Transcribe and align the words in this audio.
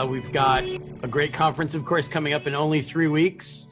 Uh, 0.00 0.06
we've 0.06 0.30
got 0.30 0.62
a 0.62 1.08
great 1.08 1.32
conference, 1.32 1.74
of 1.74 1.84
course, 1.84 2.06
coming 2.06 2.32
up 2.32 2.46
in 2.46 2.54
only 2.54 2.80
three 2.80 3.08
weeks. 3.08 3.66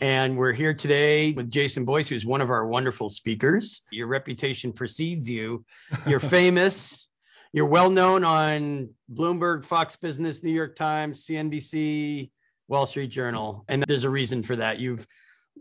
And 0.00 0.34
we're 0.34 0.54
here 0.54 0.72
today 0.72 1.32
with 1.32 1.50
Jason 1.50 1.84
Boyce, 1.84 2.08
who's 2.08 2.24
one 2.24 2.40
of 2.40 2.48
our 2.48 2.66
wonderful 2.66 3.10
speakers. 3.10 3.82
Your 3.92 4.06
reputation 4.06 4.72
precedes 4.72 5.28
you. 5.28 5.66
You're 6.06 6.18
famous. 6.40 7.10
You're 7.52 7.66
well 7.66 7.90
known 7.90 8.24
on 8.24 8.88
Bloomberg, 9.12 9.66
Fox 9.66 9.96
Business, 9.96 10.42
New 10.42 10.50
York 10.50 10.76
Times, 10.76 11.26
CNBC, 11.26 12.30
Wall 12.68 12.86
Street 12.86 13.10
Journal. 13.10 13.66
And 13.68 13.84
there's 13.86 14.04
a 14.04 14.10
reason 14.10 14.42
for 14.42 14.56
that. 14.56 14.78
You've 14.78 15.06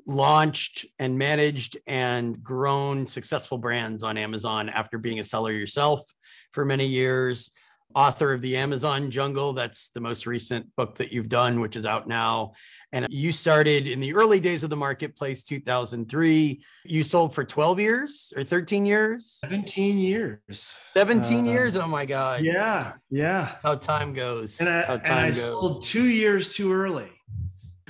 launched 0.08 0.86
and 0.98 1.18
managed 1.18 1.78
and 1.88 2.42
grown 2.42 3.06
successful 3.06 3.58
brands 3.58 4.02
on 4.02 4.18
Amazon 4.18 4.70
after 4.70 4.98
being 4.98 5.20
a 5.20 5.26
seller 5.26 5.52
yourself 5.52 6.02
for 6.54 6.64
many 6.64 6.86
years 6.86 7.52
author 7.94 8.34
of 8.34 8.42
the 8.42 8.58
Amazon 8.58 9.12
Jungle. 9.12 9.54
That's 9.54 9.90
the 9.90 10.02
most 10.02 10.26
recent 10.26 10.74
book 10.76 10.96
that 10.96 11.12
you've 11.12 11.30
done, 11.30 11.60
which 11.60 11.76
is 11.76 11.86
out 11.86 12.08
now. 12.08 12.54
And 12.92 13.08
you 13.10 13.32
started 13.32 13.88
in 13.88 14.00
the 14.00 14.14
early 14.14 14.40
days 14.40 14.64
of 14.64 14.70
the 14.70 14.76
marketplace, 14.76 15.44
2003. 15.44 16.64
You 16.86 17.04
sold 17.04 17.34
for 17.34 17.44
12 17.44 17.80
years 17.80 18.34
or 18.36 18.44
13 18.44 18.86
years? 18.86 19.40
17 19.42 19.98
years. 19.98 20.78
17 20.86 21.48
uh, 21.48 21.52
years. 21.52 21.78
Oh 21.78 21.88
my 21.88 22.06
God. 22.06 22.42
Yeah. 22.42 22.94
Yeah. 23.10 23.56
How 23.64 23.76
time 23.76 24.14
goes. 24.14 24.60
And 24.60 24.70
I, 24.70 24.82
How 24.84 24.98
time 24.98 25.18
and 25.18 25.28
I 25.28 25.32
sold 25.32 25.84
two 25.84 26.06
years 26.06 26.50
too 26.54 26.74
early. 26.74 27.10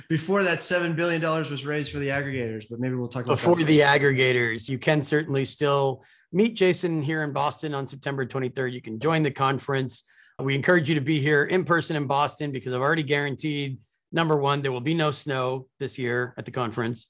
Before 0.08 0.44
that 0.44 0.60
$7 0.60 0.94
billion 0.94 1.20
was 1.20 1.66
raised 1.66 1.90
for 1.90 1.98
the 1.98 2.08
aggregators, 2.08 2.66
but 2.70 2.78
maybe 2.78 2.94
we'll 2.94 3.08
talk 3.08 3.24
about 3.24 3.34
Before 3.34 3.56
the 3.56 3.80
aggregators, 3.80 4.68
you 4.68 4.78
can 4.78 5.02
certainly 5.02 5.44
still 5.44 6.04
meet 6.32 6.54
Jason 6.54 7.02
here 7.02 7.22
in 7.22 7.32
Boston 7.32 7.74
on 7.74 7.86
September 7.86 8.26
23rd. 8.26 8.72
You 8.72 8.82
can 8.82 8.98
join 8.98 9.22
the 9.22 9.30
conference. 9.30 10.04
We 10.38 10.54
encourage 10.54 10.88
you 10.88 10.94
to 10.96 11.00
be 11.00 11.20
here 11.20 11.44
in 11.44 11.64
person 11.64 11.96
in 11.96 12.06
Boston 12.06 12.52
because 12.52 12.72
I've 12.72 12.80
already 12.80 13.02
guaranteed 13.02 13.78
number 14.12 14.36
one, 14.36 14.62
there 14.62 14.72
will 14.72 14.80
be 14.80 14.94
no 14.94 15.10
snow 15.10 15.68
this 15.78 15.98
year 15.98 16.34
at 16.36 16.44
the 16.44 16.50
conference 16.50 17.08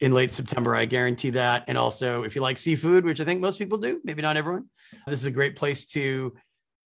in 0.00 0.12
late 0.12 0.32
September. 0.32 0.74
I 0.74 0.84
guarantee 0.84 1.30
that. 1.30 1.64
And 1.68 1.76
also, 1.76 2.22
if 2.22 2.34
you 2.34 2.42
like 2.42 2.58
seafood, 2.58 3.04
which 3.04 3.20
I 3.20 3.24
think 3.24 3.40
most 3.40 3.58
people 3.58 3.78
do, 3.78 4.00
maybe 4.04 4.22
not 4.22 4.36
everyone, 4.36 4.66
this 5.06 5.20
is 5.20 5.26
a 5.26 5.30
great 5.30 5.56
place 5.56 5.86
to 5.88 6.34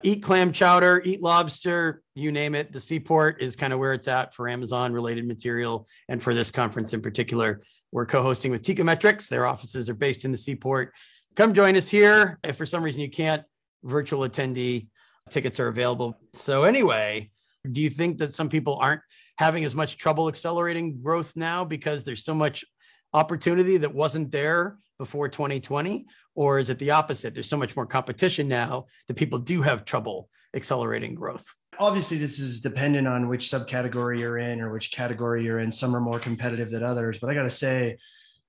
eat 0.03 0.23
clam 0.23 0.53
chowder, 0.53 1.01
eat 1.05 1.23
lobster, 1.23 2.03
you 2.15 2.33
name 2.33 2.55
it. 2.55 2.73
The 2.73 2.81
seaport 2.81 3.41
is 3.41 3.55
kind 3.55 3.73
of 3.73 3.79
where 3.79 3.93
it's 3.93 4.09
at 4.09 4.35
for 4.35 4.49
Amazon 4.49 4.93
related 4.93 5.27
material. 5.27 5.87
And 6.09 6.23
for 6.23 6.35
this 6.35 6.51
conference 6.51 6.93
in 6.93 7.01
particular, 7.01 7.61
we're 7.93 8.07
co 8.07 8.23
hosting 8.23 8.51
with 8.51 8.63
Teikametrics. 8.63 9.29
Their 9.29 9.47
offices 9.47 9.89
are 9.89 9.95
based 9.95 10.25
in 10.25 10.33
the 10.33 10.37
seaport 10.37 10.93
come 11.35 11.55
join 11.55 11.77
us 11.77 11.89
here. 11.89 12.39
If 12.45 12.57
for 12.57 12.67
some 12.67 12.83
reason 12.83 13.01
you 13.01 13.11
can't, 13.11 13.43
virtual 13.83 14.29
attendee 14.29 14.89
tickets 15.31 15.61
are 15.61 15.69
available. 15.69 16.19
So, 16.35 16.65
anyway, 16.65 17.31
do 17.71 17.81
you 17.81 17.91
think 17.91 18.19
that 18.19 18.33
some 18.33 18.49
people 18.49 18.79
aren't 18.81 19.03
having 19.39 19.65
as 19.65 19.75
much 19.75 19.97
trouble 19.97 20.29
accelerating 20.29 21.01
growth 21.01 21.33
now 21.37 21.65
because 21.65 22.05
there's 22.05 22.25
so 22.25 22.35
much 22.35 22.65
opportunity 23.13 23.77
that 23.79 23.95
wasn't 23.95 24.31
there 24.31 24.79
before 24.99 25.29
2020? 25.29 26.07
Or 26.35 26.59
is 26.59 26.71
it 26.71 26.79
the 26.79 26.91
opposite? 26.91 27.35
There's 27.35 27.49
so 27.49 27.57
much 27.57 27.77
more 27.77 27.87
competition 27.87 28.49
now 28.49 28.87
that 29.07 29.15
people 29.15 29.39
do 29.39 29.63
have 29.63 29.85
trouble 29.85 30.29
accelerating 30.55 31.15
growth. 31.15 31.45
Obviously, 31.79 32.19
this 32.19 32.39
is 32.39 32.61
dependent 32.61 33.07
on 33.09 33.29
which 33.29 33.49
subcategory 33.49 34.19
you're 34.19 34.39
in 34.39 34.61
or 34.61 34.73
which 34.73 34.93
category 34.93 35.45
you're 35.45 35.61
in. 35.61 35.73
Some 35.73 35.95
are 35.97 36.01
more 36.01 36.19
competitive 36.19 36.71
than 36.71 36.83
others. 36.83 37.19
But 37.19 37.31
I 37.31 37.35
got 37.35 37.43
to 37.43 37.51
say, 37.51 37.97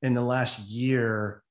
in 0.02 0.14
the 0.14 0.22
last 0.22 0.70
year, 0.70 1.43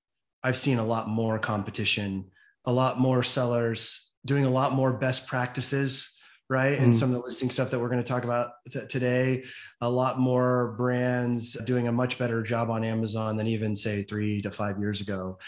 I've 0.43 0.57
seen 0.57 0.79
a 0.79 0.85
lot 0.85 1.09
more 1.09 1.39
competition, 1.39 2.27
a 2.65 2.73
lot 2.73 2.99
more 2.99 3.23
sellers 3.23 4.11
doing 4.25 4.45
a 4.45 4.51
lot 4.51 4.73
more 4.73 4.93
best 4.93 5.27
practices, 5.27 6.17
right? 6.49 6.79
Mm. 6.79 6.85
And 6.85 6.97
some 6.97 7.09
of 7.09 7.15
the 7.15 7.23
listing 7.23 7.51
stuff 7.51 7.71
that 7.71 7.81
we're 7.81 7.89
going 7.89 8.03
to 8.03 8.09
talk 8.09 8.25
about 8.25 8.53
t- 8.71 8.87
today, 8.89 9.45
a 9.81 9.89
lot 9.89 10.19
more 10.19 10.75
brands 10.79 11.55
doing 11.65 11.89
a 11.89 11.93
much 11.93 12.19
better 12.19 12.43
job 12.43 12.71
on 12.71 12.85
Amazon 12.85 13.37
than 13.37 13.47
even 13.47 13.75
say 13.75 14.03
three 14.03 14.43
to 14.43 14.51
five 14.51 14.79
years 14.79 15.01
ago. 15.01 15.39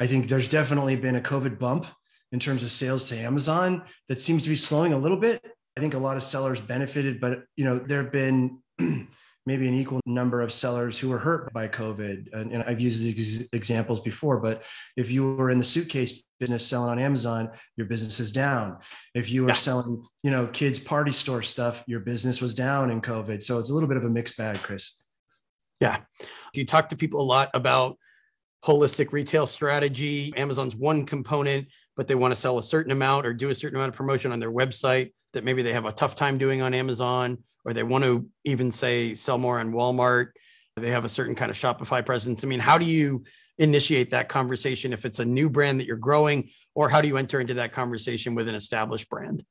I 0.00 0.06
think 0.06 0.28
there's 0.28 0.48
definitely 0.48 0.96
been 0.96 1.16
a 1.16 1.20
COVID 1.20 1.58
bump 1.58 1.86
in 2.32 2.40
terms 2.40 2.62
of 2.62 2.70
sales 2.70 3.08
to 3.08 3.16
Amazon 3.16 3.82
that 4.08 4.20
seems 4.20 4.42
to 4.42 4.48
be 4.48 4.56
slowing 4.56 4.92
a 4.92 4.98
little 4.98 5.16
bit. 5.16 5.44
I 5.76 5.80
think 5.80 5.94
a 5.94 5.98
lot 5.98 6.16
of 6.16 6.22
sellers 6.22 6.60
benefited, 6.60 7.20
but 7.20 7.44
you 7.56 7.64
know, 7.64 7.78
there 7.78 8.02
have 8.02 8.12
been 8.12 8.58
maybe 9.46 9.68
an 9.68 9.74
equal 9.74 10.00
number 10.06 10.42
of 10.42 10.52
sellers 10.52 10.98
who 10.98 11.08
were 11.08 11.18
hurt 11.18 11.52
by 11.52 11.68
COVID. 11.68 12.32
And, 12.32 12.52
and 12.52 12.62
I've 12.64 12.80
used 12.80 13.02
these 13.02 13.48
examples 13.52 14.00
before, 14.00 14.38
but 14.38 14.64
if 14.96 15.10
you 15.10 15.34
were 15.34 15.50
in 15.50 15.58
the 15.58 15.64
suitcase 15.64 16.22
business 16.40 16.66
selling 16.66 16.90
on 16.90 16.98
Amazon, 16.98 17.50
your 17.76 17.86
business 17.86 18.20
is 18.20 18.32
down. 18.32 18.78
If 19.14 19.30
you 19.30 19.42
were 19.42 19.48
yeah. 19.48 19.54
selling, 19.54 20.04
you 20.22 20.30
know, 20.30 20.48
kids 20.48 20.78
party 20.78 21.12
store 21.12 21.42
stuff, 21.42 21.84
your 21.86 22.00
business 22.00 22.40
was 22.40 22.54
down 22.54 22.90
in 22.90 23.00
COVID. 23.00 23.42
So 23.42 23.58
it's 23.58 23.70
a 23.70 23.74
little 23.74 23.88
bit 23.88 23.96
of 23.96 24.04
a 24.04 24.10
mixed 24.10 24.36
bag, 24.36 24.56
Chris. 24.58 25.00
Yeah. 25.80 26.00
Do 26.52 26.60
you 26.60 26.66
talk 26.66 26.88
to 26.88 26.96
people 26.96 27.20
a 27.20 27.22
lot 27.22 27.50
about 27.54 27.98
holistic 28.66 29.12
retail 29.12 29.46
strategy. 29.46 30.32
Amazon's 30.36 30.74
one 30.74 31.06
component, 31.06 31.68
but 31.96 32.08
they 32.08 32.16
want 32.16 32.32
to 32.32 32.36
sell 32.36 32.58
a 32.58 32.62
certain 32.62 32.90
amount 32.90 33.24
or 33.24 33.32
do 33.32 33.50
a 33.50 33.54
certain 33.54 33.76
amount 33.76 33.90
of 33.90 33.94
promotion 33.94 34.32
on 34.32 34.40
their 34.40 34.50
website 34.50 35.12
that 35.32 35.44
maybe 35.44 35.62
they 35.62 35.72
have 35.72 35.84
a 35.84 35.92
tough 35.92 36.14
time 36.14 36.36
doing 36.36 36.62
on 36.62 36.74
Amazon, 36.74 37.38
or 37.64 37.72
they 37.72 37.82
want 37.84 38.02
to 38.04 38.28
even 38.44 38.72
say 38.72 39.14
sell 39.14 39.38
more 39.38 39.60
on 39.60 39.72
Walmart. 39.72 40.28
They 40.76 40.90
have 40.90 41.04
a 41.04 41.08
certain 41.08 41.34
kind 41.34 41.50
of 41.50 41.56
Shopify 41.56 42.04
presence. 42.04 42.42
I 42.42 42.48
mean, 42.48 42.60
how 42.60 42.76
do 42.76 42.86
you 42.86 43.24
initiate 43.58 44.10
that 44.10 44.28
conversation 44.28 44.92
if 44.92 45.04
it's 45.04 45.20
a 45.20 45.24
new 45.24 45.48
brand 45.48 45.80
that 45.80 45.86
you're 45.86 45.96
growing, 45.96 46.50
or 46.74 46.88
how 46.88 47.00
do 47.00 47.08
you 47.08 47.16
enter 47.16 47.40
into 47.40 47.54
that 47.54 47.72
conversation 47.72 48.34
with 48.34 48.48
an 48.48 48.54
established 48.54 49.08
brand? 49.08 49.44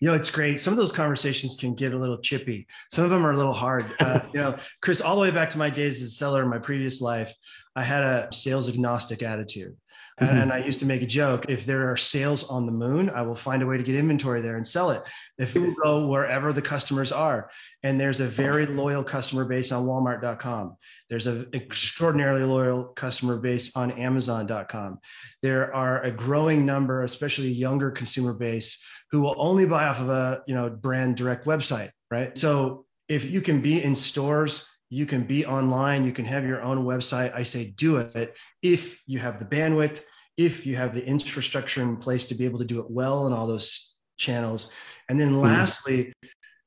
You 0.00 0.08
know, 0.08 0.14
it's 0.14 0.30
great. 0.30 0.60
Some 0.60 0.72
of 0.72 0.76
those 0.76 0.92
conversations 0.92 1.56
can 1.56 1.74
get 1.74 1.94
a 1.94 1.98
little 1.98 2.18
chippy. 2.18 2.66
Some 2.90 3.04
of 3.04 3.10
them 3.10 3.26
are 3.26 3.32
a 3.32 3.36
little 3.36 3.52
hard. 3.52 3.84
Uh, 4.00 4.20
you 4.32 4.40
know, 4.40 4.56
Chris, 4.80 5.00
all 5.00 5.16
the 5.16 5.22
way 5.22 5.30
back 5.30 5.50
to 5.50 5.58
my 5.58 5.70
days 5.70 6.02
as 6.02 6.08
a 6.08 6.12
seller 6.12 6.42
in 6.42 6.48
my 6.48 6.58
previous 6.58 7.00
life, 7.00 7.34
I 7.76 7.82
had 7.82 8.02
a 8.02 8.28
sales 8.32 8.68
agnostic 8.68 9.22
attitude. 9.22 9.76
Mm-hmm. 10.20 10.36
And 10.36 10.52
I 10.52 10.58
used 10.58 10.78
to 10.78 10.86
make 10.86 11.02
a 11.02 11.06
joke 11.06 11.46
if 11.48 11.66
there 11.66 11.90
are 11.90 11.96
sales 11.96 12.44
on 12.44 12.66
the 12.66 12.72
moon, 12.72 13.10
I 13.10 13.22
will 13.22 13.34
find 13.34 13.62
a 13.64 13.66
way 13.66 13.76
to 13.76 13.82
get 13.82 13.96
inventory 13.96 14.40
there 14.42 14.56
and 14.56 14.66
sell 14.66 14.92
it. 14.92 15.02
If 15.38 15.54
we 15.54 15.74
go 15.82 16.06
wherever 16.06 16.52
the 16.52 16.62
customers 16.62 17.10
are, 17.10 17.50
and 17.82 18.00
there's 18.00 18.20
a 18.20 18.26
very 18.26 18.64
loyal 18.64 19.02
customer 19.02 19.44
base 19.44 19.72
on 19.72 19.86
Walmart.com, 19.86 20.76
there's 21.10 21.26
an 21.26 21.48
extraordinarily 21.52 22.44
loyal 22.44 22.84
customer 22.84 23.38
base 23.38 23.74
on 23.74 23.90
Amazon.com. 23.90 25.00
There 25.42 25.74
are 25.74 26.04
a 26.04 26.12
growing 26.12 26.64
number, 26.64 27.02
especially 27.02 27.48
younger 27.48 27.90
consumer 27.90 28.34
base, 28.34 28.80
who 29.10 29.20
will 29.20 29.34
only 29.36 29.66
buy 29.66 29.88
off 29.88 30.00
of 30.00 30.10
a 30.10 30.44
you 30.46 30.54
know 30.54 30.70
brand 30.70 31.16
direct 31.16 31.44
website, 31.44 31.90
right? 32.08 32.38
So 32.38 32.86
if 33.08 33.24
you 33.28 33.40
can 33.40 33.60
be 33.60 33.82
in 33.82 33.96
stores 33.96 34.68
you 34.90 35.06
can 35.06 35.22
be 35.22 35.44
online 35.46 36.04
you 36.04 36.12
can 36.12 36.24
have 36.24 36.44
your 36.44 36.62
own 36.62 36.84
website 36.84 37.34
i 37.34 37.42
say 37.42 37.66
do 37.76 37.96
it 37.96 38.34
if 38.62 39.02
you 39.06 39.18
have 39.18 39.38
the 39.38 39.44
bandwidth 39.44 40.02
if 40.36 40.66
you 40.66 40.76
have 40.76 40.94
the 40.94 41.04
infrastructure 41.04 41.82
in 41.82 41.96
place 41.96 42.26
to 42.26 42.34
be 42.34 42.44
able 42.44 42.58
to 42.58 42.64
do 42.64 42.80
it 42.80 42.90
well 42.90 43.26
in 43.26 43.32
all 43.32 43.46
those 43.46 43.94
channels 44.16 44.70
and 45.08 45.18
then 45.18 45.30
mm-hmm. 45.30 45.42
lastly 45.42 46.12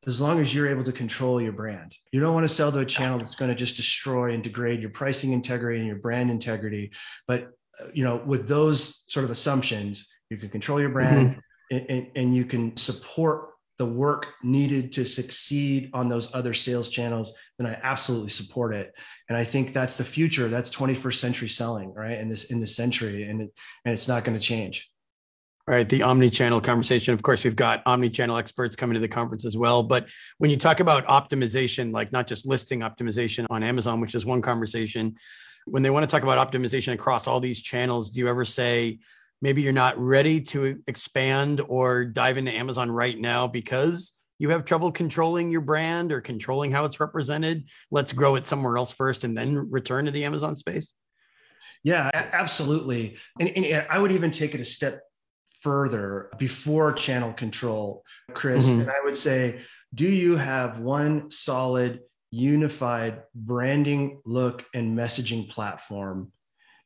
as 0.06 0.22
long 0.22 0.40
as 0.40 0.54
you're 0.54 0.70
able 0.70 0.84
to 0.84 0.92
control 0.92 1.42
your 1.42 1.52
brand 1.52 1.96
you 2.12 2.20
don't 2.20 2.34
want 2.34 2.44
to 2.44 2.54
sell 2.54 2.72
to 2.72 2.80
a 2.80 2.86
channel 2.86 3.18
that's 3.18 3.36
going 3.36 3.50
to 3.50 3.56
just 3.56 3.76
destroy 3.76 4.34
and 4.34 4.44
degrade 4.44 4.82
your 4.82 4.92
pricing 4.92 5.32
integrity 5.32 5.80
and 5.80 5.88
your 5.88 5.98
brand 5.98 6.30
integrity 6.30 6.92
but 7.28 7.50
uh, 7.82 7.88
you 7.94 8.04
know 8.04 8.18
with 8.26 8.48
those 8.48 9.04
sort 9.08 9.24
of 9.24 9.32
assumptions 9.32 10.08
you 10.30 10.38
can 10.38 10.50
control 10.50 10.80
your 10.80 10.90
brand 10.90 11.32
mm-hmm. 11.32 11.78
and, 11.78 11.90
and, 11.90 12.08
and 12.16 12.36
you 12.36 12.46
can 12.46 12.76
support 12.76 13.50
the 13.78 13.86
work 13.86 14.28
needed 14.44 14.92
to 14.94 15.06
succeed 15.06 15.90
on 15.94 16.10
those 16.10 16.34
other 16.34 16.54
sales 16.54 16.90
channels, 16.90 17.34
then 17.58 17.68
I 17.68 17.80
absolutely 17.84 18.30
support 18.30 18.74
it. 18.74 18.94
And 19.30 19.38
I 19.38 19.44
think 19.44 19.74
that's 19.74 19.98
the 19.98 20.04
future. 20.04 20.48
That's 20.48 20.70
21st 20.70 21.16
century 21.16 21.50
selling, 21.50 21.94
right? 21.94 22.18
In 22.18 22.28
this 22.28 22.46
in 22.46 22.60
this 22.60 22.76
century, 22.76 23.24
and 23.24 23.42
it, 23.42 23.54
and 23.86 23.94
it's 23.94 24.08
not 24.08 24.24
going 24.24 24.38
to 24.38 24.44
change. 24.44 24.90
Right, 25.70 25.88
the 25.88 26.02
omni-channel 26.02 26.62
conversation. 26.62 27.14
Of 27.14 27.22
course, 27.22 27.44
we've 27.44 27.56
got 27.56 27.84
omni-channel 27.86 28.38
experts 28.38 28.78
coming 28.78 28.94
to 28.94 29.02
the 29.02 29.08
conference 29.10 29.46
as 29.46 29.58
well. 29.58 29.84
But 29.84 30.08
when 30.38 30.50
you 30.50 30.56
talk 30.56 30.80
about 30.80 31.06
optimization, 31.08 31.92
like 31.92 32.14
not 32.14 32.26
just 32.26 32.48
listing 32.48 32.80
optimization 32.80 33.46
on 33.50 33.64
Amazon, 33.64 34.00
which 34.00 34.16
is 34.16 34.26
one 34.26 34.42
conversation, 34.42 35.18
when 35.66 35.84
they 35.84 35.90
want 35.90 36.04
to 36.04 36.08
talk 36.08 36.24
about 36.24 36.40
optimization 36.40 36.94
across 36.94 37.28
all 37.28 37.42
these 37.42 37.62
channels, 37.62 38.12
do 38.12 38.22
you 38.22 38.30
ever 38.30 38.46
say, 38.46 39.00
maybe 39.42 39.62
you're 39.62 39.74
not 39.74 39.98
ready 39.98 40.42
to 40.42 40.82
expand 40.88 41.62
or 41.68 42.06
dive 42.06 42.38
into 42.38 42.52
Amazon 42.52 42.90
right 42.90 43.18
now 43.18 43.48
because 43.48 44.14
you 44.40 44.50
have 44.50 44.66
trouble 44.66 44.92
controlling 44.92 45.52
your 45.52 45.62
brand 45.62 46.12
or 46.12 46.22
controlling 46.22 46.72
how 46.72 46.86
it's 46.86 47.00
represented. 47.00 47.70
Let's 47.92 48.14
grow 48.14 48.36
it 48.36 48.46
somewhere 48.46 48.78
else 48.78 48.92
first 48.92 49.24
and 49.24 49.38
then 49.38 49.70
return 49.72 50.06
to 50.06 50.12
the 50.12 50.26
Amazon 50.26 50.56
space. 50.56 50.94
Yeah, 51.84 52.10
absolutely. 52.14 53.18
And, 53.40 53.50
and 53.50 53.88
I 53.90 54.00
would 54.00 54.12
even 54.12 54.32
take 54.32 54.54
it 54.54 54.62
a 54.62 54.66
step 54.66 55.02
further 55.62 56.30
before 56.38 56.94
channel 56.94 57.34
control, 57.34 58.04
Chris. 58.34 58.68
Mm-hmm. 58.68 58.82
And 58.82 58.90
I 58.90 59.04
would 59.04 59.18
say, 59.18 59.62
do 59.94 60.08
you 60.08 60.36
have 60.36 60.80
one 60.80 61.32
solid, 61.32 62.02
unified 62.30 63.24
branding, 63.34 64.22
look, 64.26 64.66
and 64.74 64.98
messaging 64.98 65.50
platform 65.50 66.32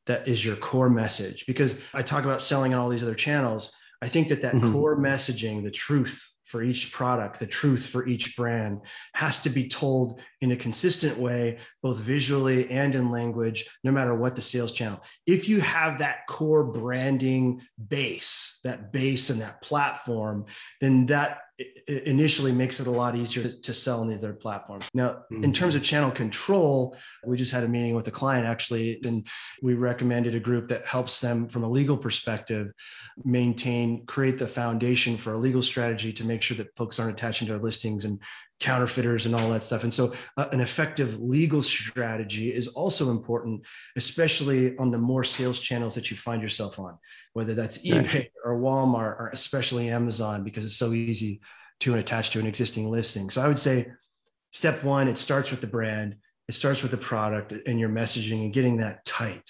that 0.08 0.28
is 0.28 0.44
your 0.44 0.56
core 0.56 0.90
message 0.90 1.46
because 1.46 1.80
i 1.94 2.02
talk 2.02 2.24
about 2.26 2.42
selling 2.42 2.74
on 2.74 2.80
all 2.80 2.90
these 2.90 3.04
other 3.04 3.16
channels 3.16 3.74
i 4.02 4.08
think 4.08 4.30
that 4.30 4.42
that 4.42 4.56
mm-hmm. 4.56 4.72
core 4.74 4.98
messaging 4.98 5.64
the 5.64 5.72
truth 5.72 6.32
for 6.52 6.62
each 6.62 6.92
product, 6.92 7.40
the 7.40 7.48
truth 7.48 7.88
for 7.88 8.06
each 8.06 8.36
brand 8.36 8.82
has 9.14 9.42
to 9.42 9.50
be 9.50 9.70
told 9.70 10.20
in 10.42 10.52
a 10.52 10.56
consistent 10.56 11.18
way, 11.18 11.60
both 11.84 12.00
visually 12.00 12.70
and 12.70 12.96
in 12.96 13.12
language, 13.12 13.70
no 13.84 13.92
matter 13.92 14.16
what 14.16 14.36
the 14.36 14.42
sales 14.42 14.72
channel. 14.72 15.02
If 15.28 15.48
you 15.48 15.62
have 15.62 16.00
that 16.00 16.28
core 16.28 16.64
branding 16.64 17.62
base, 17.88 18.60
that 18.64 18.92
base 18.92 19.30
and 19.30 19.40
that 19.42 19.62
platform, 19.62 20.46
then 20.82 21.06
that 21.06 21.42
initially 21.88 22.52
makes 22.52 22.80
it 22.80 22.88
a 22.88 22.92
lot 22.92 23.16
easier 23.16 23.44
to 23.44 23.74
sell 23.74 24.02
on 24.02 24.10
these 24.10 24.24
other 24.24 24.34
platforms. 24.34 24.88
Now, 24.94 25.24
mm-hmm. 25.32 25.44
in 25.44 25.54
terms 25.54 25.76
of 25.76 25.84
channel 25.84 26.10
control, 26.10 26.98
we 27.26 27.38
just 27.38 27.52
had 27.52 27.64
a 27.64 27.68
meeting 27.68 27.94
with 27.94 28.08
a 28.08 28.12
client 28.12 28.48
actually, 28.48 29.00
and 29.06 29.28
we 29.62 29.74
recommended 29.74 30.34
a 30.34 30.40
group 30.40 30.70
that 30.70 30.86
helps 30.86 31.20
them 31.22 31.48
from 31.48 31.64
a 31.64 31.70
legal 31.70 31.98
perspective 31.98 32.72
maintain, 33.24 34.06
create 34.06 34.38
the 34.38 34.48
foundation 34.48 35.18
for 35.18 35.34
a 35.34 35.38
legal 35.38 35.62
strategy 35.62 36.12
to 36.14 36.26
make 36.26 36.42
sure 36.42 36.58
that 36.58 36.76
folks 36.76 37.00
aren't 37.00 37.14
attaching 37.14 37.48
to 37.48 37.54
our 37.54 37.60
listings 37.60 38.06
and 38.06 38.20
counterfeiters 38.62 39.26
and 39.26 39.36
all 39.36 39.50
that 39.50 39.64
stuff. 39.64 39.84
And 39.84 39.94
so, 39.94 40.14
uh, 40.38 40.48
an 40.52 40.62
effective 40.62 41.20
legal 41.20 41.62
strategy 41.62 42.54
is 42.54 42.68
also 42.70 43.10
important, 43.10 43.64
especially 43.98 44.78
on 44.78 44.92
the 44.92 44.98
more 44.98 45.24
sales 45.24 45.60
channels 45.60 45.96
that 45.96 46.12
you 46.12 46.16
find 46.16 46.42
yourself 46.42 46.80
on, 46.80 46.98
whether 47.34 47.54
that's 47.54 47.80
eBay 47.86 48.30
or 48.46 48.60
Walmart 48.60 49.20
or 49.20 49.30
especially 49.34 49.90
Amazon, 49.90 50.44
because 50.44 50.64
it's 50.64 50.78
so 50.78 50.94
easy 50.94 51.42
to 51.80 51.96
attach 51.96 52.30
to 52.30 52.40
an 52.40 52.46
existing 52.46 52.90
listing. 52.90 53.30
So, 53.30 53.42
I 53.42 53.48
would 53.48 53.60
say 53.60 53.92
step 54.52 54.84
one, 54.84 55.08
it 55.08 55.18
starts 55.18 55.50
with 55.50 55.60
the 55.60 55.68
brand, 55.68 56.16
it 56.48 56.54
starts 56.54 56.84
with 56.84 56.92
the 56.92 56.98
product 56.98 57.52
and 57.68 57.80
your 57.80 57.90
messaging 57.90 58.44
and 58.44 58.54
getting 58.54 58.78
that 58.78 59.04
tight 59.06 59.44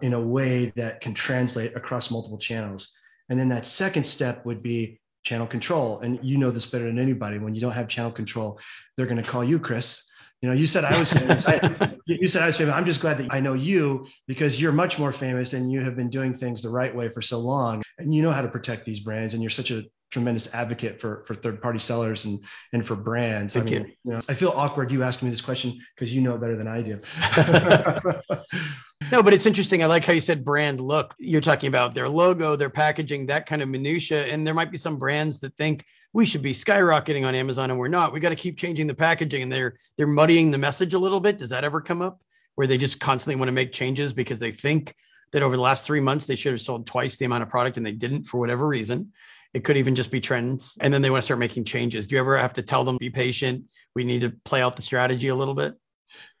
in 0.00 0.14
a 0.14 0.20
way 0.20 0.72
that 0.76 1.00
can 1.00 1.14
translate 1.14 1.76
across 1.76 2.10
multiple 2.10 2.38
channels. 2.38 2.94
And 3.28 3.38
then 3.38 3.48
that 3.48 3.66
second 3.66 4.04
step 4.04 4.46
would 4.46 4.62
be 4.62 5.00
channel 5.22 5.46
control. 5.46 6.00
And 6.00 6.18
you 6.22 6.38
know 6.38 6.50
this 6.50 6.66
better 6.66 6.86
than 6.86 6.98
anybody. 6.98 7.38
When 7.38 7.54
you 7.54 7.60
don't 7.60 7.72
have 7.72 7.88
channel 7.88 8.10
control, 8.10 8.58
they're 8.96 9.06
going 9.06 9.22
to 9.22 9.28
call 9.28 9.44
you, 9.44 9.58
Chris. 9.58 10.08
You 10.40 10.48
know, 10.48 10.54
you 10.54 10.66
said 10.66 10.84
I 10.84 10.98
was 10.98 11.12
famous. 11.12 11.46
I, 11.46 11.94
you 12.06 12.26
said 12.26 12.42
I 12.42 12.46
was 12.46 12.56
famous. 12.56 12.74
I'm 12.74 12.84
just 12.84 13.00
glad 13.00 13.18
that 13.18 13.32
I 13.32 13.38
know 13.38 13.54
you 13.54 14.08
because 14.26 14.60
you're 14.60 14.72
much 14.72 14.98
more 14.98 15.12
famous 15.12 15.52
and 15.52 15.70
you 15.70 15.80
have 15.82 15.94
been 15.94 16.10
doing 16.10 16.34
things 16.34 16.62
the 16.62 16.68
right 16.68 16.94
way 16.94 17.08
for 17.08 17.22
so 17.22 17.38
long. 17.38 17.82
And 17.98 18.12
you 18.12 18.22
know 18.22 18.32
how 18.32 18.42
to 18.42 18.48
protect 18.48 18.84
these 18.84 19.00
brands. 19.00 19.34
And 19.34 19.42
you're 19.42 19.50
such 19.50 19.70
a 19.70 19.84
tremendous 20.12 20.54
advocate 20.54 21.00
for 21.00 21.24
for 21.26 21.34
third 21.34 21.60
party 21.60 21.78
sellers 21.78 22.24
and 22.26 22.38
and 22.72 22.86
for 22.86 22.94
brands. 22.94 23.54
Thank 23.54 23.68
I 23.68 23.70
mean, 23.70 23.80
you. 23.80 23.92
you 24.04 24.12
know, 24.12 24.20
I 24.28 24.34
feel 24.34 24.50
awkward 24.50 24.92
you 24.92 25.02
asking 25.02 25.26
me 25.26 25.30
this 25.30 25.40
question 25.40 25.80
because 25.94 26.14
you 26.14 26.20
know 26.20 26.38
better 26.38 26.56
than 26.56 26.68
I 26.68 26.82
do. 26.82 27.00
No, 29.10 29.22
but 29.22 29.34
it's 29.34 29.44
interesting. 29.46 29.82
I 29.82 29.86
like 29.86 30.04
how 30.04 30.12
you 30.12 30.20
said 30.20 30.44
brand 30.44 30.80
look. 30.80 31.14
You're 31.18 31.40
talking 31.40 31.68
about 31.68 31.94
their 31.94 32.08
logo, 32.08 32.56
their 32.56 32.70
packaging, 32.70 33.26
that 33.26 33.44
kind 33.44 33.60
of 33.60 33.68
minutia. 33.68 34.26
And 34.26 34.46
there 34.46 34.54
might 34.54 34.70
be 34.70 34.78
some 34.78 34.96
brands 34.96 35.40
that 35.40 35.54
think 35.56 35.84
we 36.12 36.24
should 36.24 36.40
be 36.40 36.54
skyrocketing 36.54 37.26
on 37.26 37.34
Amazon 37.34 37.70
and 37.70 37.78
we're 37.78 37.88
not. 37.88 38.12
We 38.12 38.20
got 38.20 38.30
to 38.30 38.36
keep 38.36 38.56
changing 38.56 38.86
the 38.86 38.94
packaging 38.94 39.42
and 39.42 39.52
they're 39.52 39.76
they're 39.96 40.06
muddying 40.06 40.50
the 40.50 40.58
message 40.58 40.94
a 40.94 40.98
little 40.98 41.20
bit. 41.20 41.38
Does 41.38 41.50
that 41.50 41.64
ever 41.64 41.80
come 41.80 42.00
up 42.00 42.22
where 42.54 42.66
they 42.66 42.78
just 42.78 43.00
constantly 43.00 43.38
want 43.38 43.48
to 43.48 43.52
make 43.52 43.72
changes 43.72 44.12
because 44.12 44.38
they 44.38 44.52
think 44.52 44.94
that 45.32 45.42
over 45.42 45.56
the 45.56 45.62
last 45.62 45.84
three 45.84 46.00
months 46.00 46.26
they 46.26 46.34
should 46.34 46.52
have 46.52 46.62
sold 46.62 46.86
twice 46.86 47.16
the 47.16 47.24
amount 47.24 47.42
of 47.42 47.48
product 47.48 47.76
and 47.76 47.84
they 47.84 47.92
didn't 47.92 48.24
for 48.24 48.38
whatever 48.38 48.66
reason. 48.66 49.12
It 49.54 49.64
could 49.64 49.76
even 49.76 49.94
just 49.94 50.10
be 50.10 50.20
trends. 50.20 50.76
And 50.80 50.92
then 50.92 51.02
they 51.02 51.10
want 51.10 51.22
to 51.22 51.24
start 51.24 51.40
making 51.40 51.64
changes. 51.64 52.06
Do 52.06 52.14
you 52.14 52.20
ever 52.20 52.38
have 52.38 52.54
to 52.54 52.62
tell 52.62 52.84
them, 52.84 52.96
be 52.98 53.10
patient? 53.10 53.64
We 53.94 54.04
need 54.04 54.22
to 54.22 54.30
play 54.30 54.62
out 54.62 54.76
the 54.76 54.82
strategy 54.82 55.28
a 55.28 55.34
little 55.34 55.54
bit? 55.54 55.74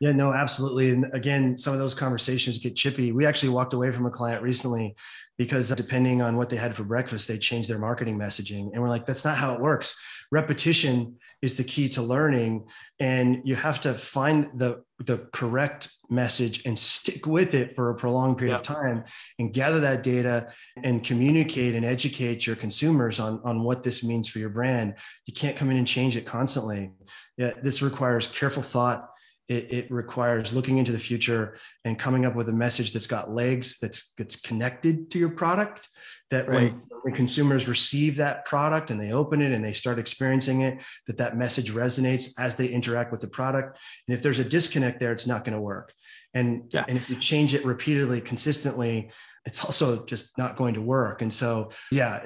Yeah, 0.00 0.12
no, 0.12 0.32
absolutely. 0.32 0.90
And 0.90 1.06
again, 1.12 1.56
some 1.56 1.72
of 1.72 1.78
those 1.78 1.94
conversations 1.94 2.58
get 2.58 2.76
chippy. 2.76 3.12
We 3.12 3.26
actually 3.26 3.50
walked 3.50 3.72
away 3.72 3.90
from 3.92 4.06
a 4.06 4.10
client 4.10 4.42
recently 4.42 4.96
because 5.38 5.70
depending 5.70 6.20
on 6.20 6.36
what 6.36 6.50
they 6.50 6.56
had 6.56 6.76
for 6.76 6.84
breakfast, 6.84 7.28
they 7.28 7.38
changed 7.38 7.70
their 7.70 7.78
marketing 7.78 8.18
messaging. 8.18 8.70
And 8.72 8.82
we're 8.82 8.88
like, 8.88 9.06
that's 9.06 9.24
not 9.24 9.36
how 9.36 9.54
it 9.54 9.60
works. 9.60 9.94
Repetition 10.30 11.16
is 11.40 11.56
the 11.56 11.64
key 11.64 11.88
to 11.90 12.02
learning. 12.02 12.66
And 13.00 13.42
you 13.44 13.54
have 13.54 13.80
to 13.82 13.94
find 13.94 14.46
the, 14.54 14.82
the 14.98 15.28
correct 15.32 15.92
message 16.10 16.64
and 16.64 16.78
stick 16.78 17.26
with 17.26 17.54
it 17.54 17.74
for 17.74 17.90
a 17.90 17.94
prolonged 17.94 18.38
period 18.38 18.54
of 18.54 18.62
time 18.62 19.04
and 19.38 19.52
gather 19.52 19.80
that 19.80 20.02
data 20.02 20.52
and 20.82 21.02
communicate 21.02 21.74
and 21.74 21.84
educate 21.84 22.46
your 22.46 22.56
consumers 22.56 23.18
on, 23.18 23.40
on 23.44 23.62
what 23.62 23.82
this 23.82 24.04
means 24.04 24.28
for 24.28 24.38
your 24.38 24.50
brand. 24.50 24.94
You 25.26 25.34
can't 25.34 25.56
come 25.56 25.70
in 25.70 25.76
and 25.76 25.86
change 25.86 26.16
it 26.16 26.26
constantly. 26.26 26.90
Yeah, 27.36 27.52
this 27.62 27.82
requires 27.82 28.28
careful 28.28 28.62
thought 28.62 29.08
it, 29.52 29.72
it, 29.72 29.90
requires 29.90 30.52
looking 30.52 30.78
into 30.78 30.92
the 30.92 30.98
future 30.98 31.58
and 31.84 31.98
coming 31.98 32.24
up 32.24 32.34
with 32.34 32.48
a 32.48 32.52
message 32.52 32.92
that's 32.92 33.06
got 33.06 33.30
legs 33.30 33.78
that's 33.80 34.12
that's 34.16 34.36
connected 34.36 35.10
to 35.10 35.18
your 35.18 35.30
product 35.30 35.88
that 36.30 36.48
right. 36.48 36.72
when, 36.72 36.82
when 37.02 37.14
consumers 37.14 37.68
receive 37.68 38.16
that 38.16 38.44
product 38.44 38.90
and 38.90 39.00
they 39.00 39.12
open 39.12 39.42
it 39.42 39.52
and 39.52 39.64
they 39.64 39.72
start 39.72 39.98
experiencing 39.98 40.62
it 40.62 40.78
that 41.06 41.18
that 41.18 41.36
message 41.36 41.72
resonates 41.72 42.32
as 42.38 42.56
they 42.56 42.66
interact 42.66 43.12
with 43.12 43.20
the 43.20 43.28
product 43.28 43.78
and 44.08 44.16
if 44.16 44.22
there's 44.22 44.38
a 44.38 44.44
disconnect 44.44 44.98
there 44.98 45.12
it's 45.12 45.26
not 45.26 45.44
going 45.44 45.54
to 45.54 45.60
work 45.60 45.92
and 46.34 46.64
yeah. 46.72 46.84
and 46.88 46.96
if 46.96 47.10
you 47.10 47.16
change 47.16 47.54
it 47.54 47.64
repeatedly 47.64 48.20
consistently 48.20 49.10
it's 49.44 49.64
also 49.64 50.04
just 50.06 50.38
not 50.38 50.56
going 50.56 50.74
to 50.74 50.82
work 50.82 51.20
and 51.20 51.32
so 51.32 51.70
yeah 51.90 52.22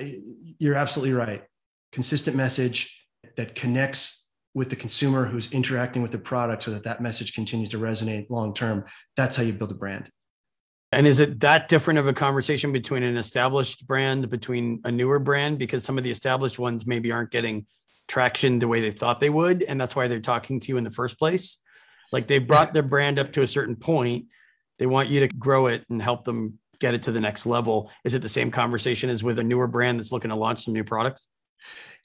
you're 0.58 0.76
absolutely 0.76 1.14
right 1.14 1.42
consistent 1.92 2.36
message 2.36 2.94
that 3.36 3.54
connects 3.54 4.25
with 4.56 4.70
the 4.70 4.74
consumer 4.74 5.26
who's 5.26 5.52
interacting 5.52 6.00
with 6.00 6.10
the 6.10 6.18
product 6.18 6.62
so 6.62 6.70
that 6.70 6.82
that 6.82 7.02
message 7.02 7.34
continues 7.34 7.68
to 7.68 7.78
resonate 7.78 8.24
long 8.30 8.54
term 8.54 8.86
that's 9.14 9.36
how 9.36 9.42
you 9.42 9.52
build 9.52 9.70
a 9.70 9.74
brand. 9.74 10.10
And 10.92 11.06
is 11.06 11.20
it 11.20 11.40
that 11.40 11.68
different 11.68 11.98
of 11.98 12.08
a 12.08 12.14
conversation 12.14 12.72
between 12.72 13.02
an 13.02 13.18
established 13.18 13.86
brand 13.86 14.30
between 14.30 14.80
a 14.84 14.90
newer 14.90 15.18
brand? 15.18 15.58
Because 15.58 15.84
some 15.84 15.98
of 15.98 16.04
the 16.04 16.10
established 16.10 16.58
ones 16.58 16.86
maybe 16.86 17.12
aren't 17.12 17.30
getting 17.30 17.66
traction 18.08 18.58
the 18.58 18.66
way 18.66 18.80
they 18.80 18.92
thought 18.92 19.20
they 19.20 19.28
would 19.28 19.62
and 19.62 19.78
that's 19.78 19.94
why 19.94 20.08
they're 20.08 20.20
talking 20.20 20.58
to 20.58 20.68
you 20.68 20.78
in 20.78 20.84
the 20.84 20.90
first 20.90 21.18
place. 21.18 21.58
Like 22.10 22.26
they've 22.26 22.46
brought 22.46 22.72
their 22.72 22.82
brand 22.82 23.18
up 23.18 23.32
to 23.34 23.42
a 23.42 23.46
certain 23.46 23.76
point. 23.76 24.24
They 24.78 24.86
want 24.86 25.10
you 25.10 25.20
to 25.20 25.28
grow 25.28 25.66
it 25.66 25.84
and 25.90 26.00
help 26.00 26.24
them 26.24 26.58
get 26.80 26.94
it 26.94 27.02
to 27.02 27.12
the 27.12 27.20
next 27.20 27.44
level. 27.44 27.90
Is 28.04 28.14
it 28.14 28.22
the 28.22 28.28
same 28.30 28.50
conversation 28.50 29.10
as 29.10 29.22
with 29.22 29.38
a 29.38 29.44
newer 29.44 29.66
brand 29.66 29.98
that's 29.98 30.12
looking 30.12 30.30
to 30.30 30.36
launch 30.36 30.64
some 30.64 30.72
new 30.72 30.84
products? 30.84 31.28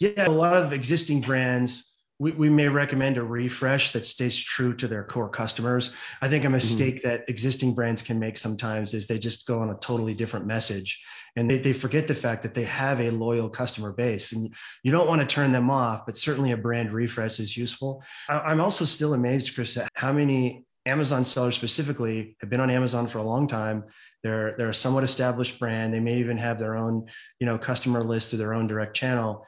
Yeah 0.02 0.28
a 0.28 0.30
lot 0.30 0.58
of 0.58 0.74
existing 0.74 1.22
brands 1.22 1.91
we, 2.22 2.34
we 2.34 2.50
may 2.52 2.68
recommend 2.68 3.18
a 3.18 3.24
refresh 3.24 3.94
that 3.94 4.06
stays 4.06 4.40
true 4.40 4.76
to 4.76 4.88
their 4.88 5.04
core 5.04 5.28
customers. 5.28 5.90
I 6.22 6.30
think 6.30 6.44
a 6.44 6.46
mm-hmm. 6.46 6.54
mistake 6.54 6.98
mm-hmm. 6.98 7.08
that 7.08 7.28
existing 7.28 7.74
brands 7.74 8.04
can 8.04 8.20
make 8.20 8.38
sometimes 8.38 8.94
is 8.94 9.08
they 9.08 9.18
just 9.18 9.48
go 9.48 9.60
on 9.60 9.72
a 9.72 9.78
totally 9.80 10.14
different 10.14 10.46
message 10.46 11.02
and 11.36 11.50
they, 11.50 11.58
they 11.58 11.74
forget 11.74 12.08
the 12.08 12.14
fact 12.14 12.44
that 12.44 12.54
they 12.54 12.66
have 12.66 13.02
a 13.02 13.10
loyal 13.10 13.50
customer 13.50 13.92
base 13.92 14.34
and 14.34 14.54
you 14.84 14.92
don't 14.92 15.08
want 15.08 15.20
to 15.20 15.26
turn 15.26 15.52
them 15.52 15.72
off, 15.72 16.06
but 16.06 16.16
certainly 16.16 16.52
a 16.52 16.58
brand 16.58 16.94
refresh 16.94 17.40
is 17.40 17.58
useful. 17.58 18.04
I, 18.30 18.38
I'm 18.38 18.62
also 18.62 18.86
still 18.86 19.16
amazed, 19.16 19.56
Chris, 19.56 19.76
at 19.78 19.90
how 19.96 20.14
many 20.14 20.64
Amazon 20.86 21.26
sellers 21.26 21.56
specifically 21.56 22.38
have 22.40 22.52
been 22.52 22.60
on 22.60 22.70
Amazon 22.70 23.08
for 23.08 23.18
a 23.18 23.24
long 23.24 23.48
time. 23.48 23.86
They're, 24.22 24.54
they're 24.60 24.70
a 24.70 24.76
somewhat 24.76 25.04
established 25.04 25.58
brand. 25.58 25.92
They 25.92 26.00
may 26.00 26.20
even 26.20 26.38
have 26.38 26.60
their 26.60 26.76
own, 26.76 27.08
you 27.40 27.48
know, 27.48 27.58
customer 27.58 28.04
list 28.04 28.32
or 28.32 28.38
their 28.38 28.54
own 28.54 28.68
direct 28.68 28.96
channel. 28.96 29.44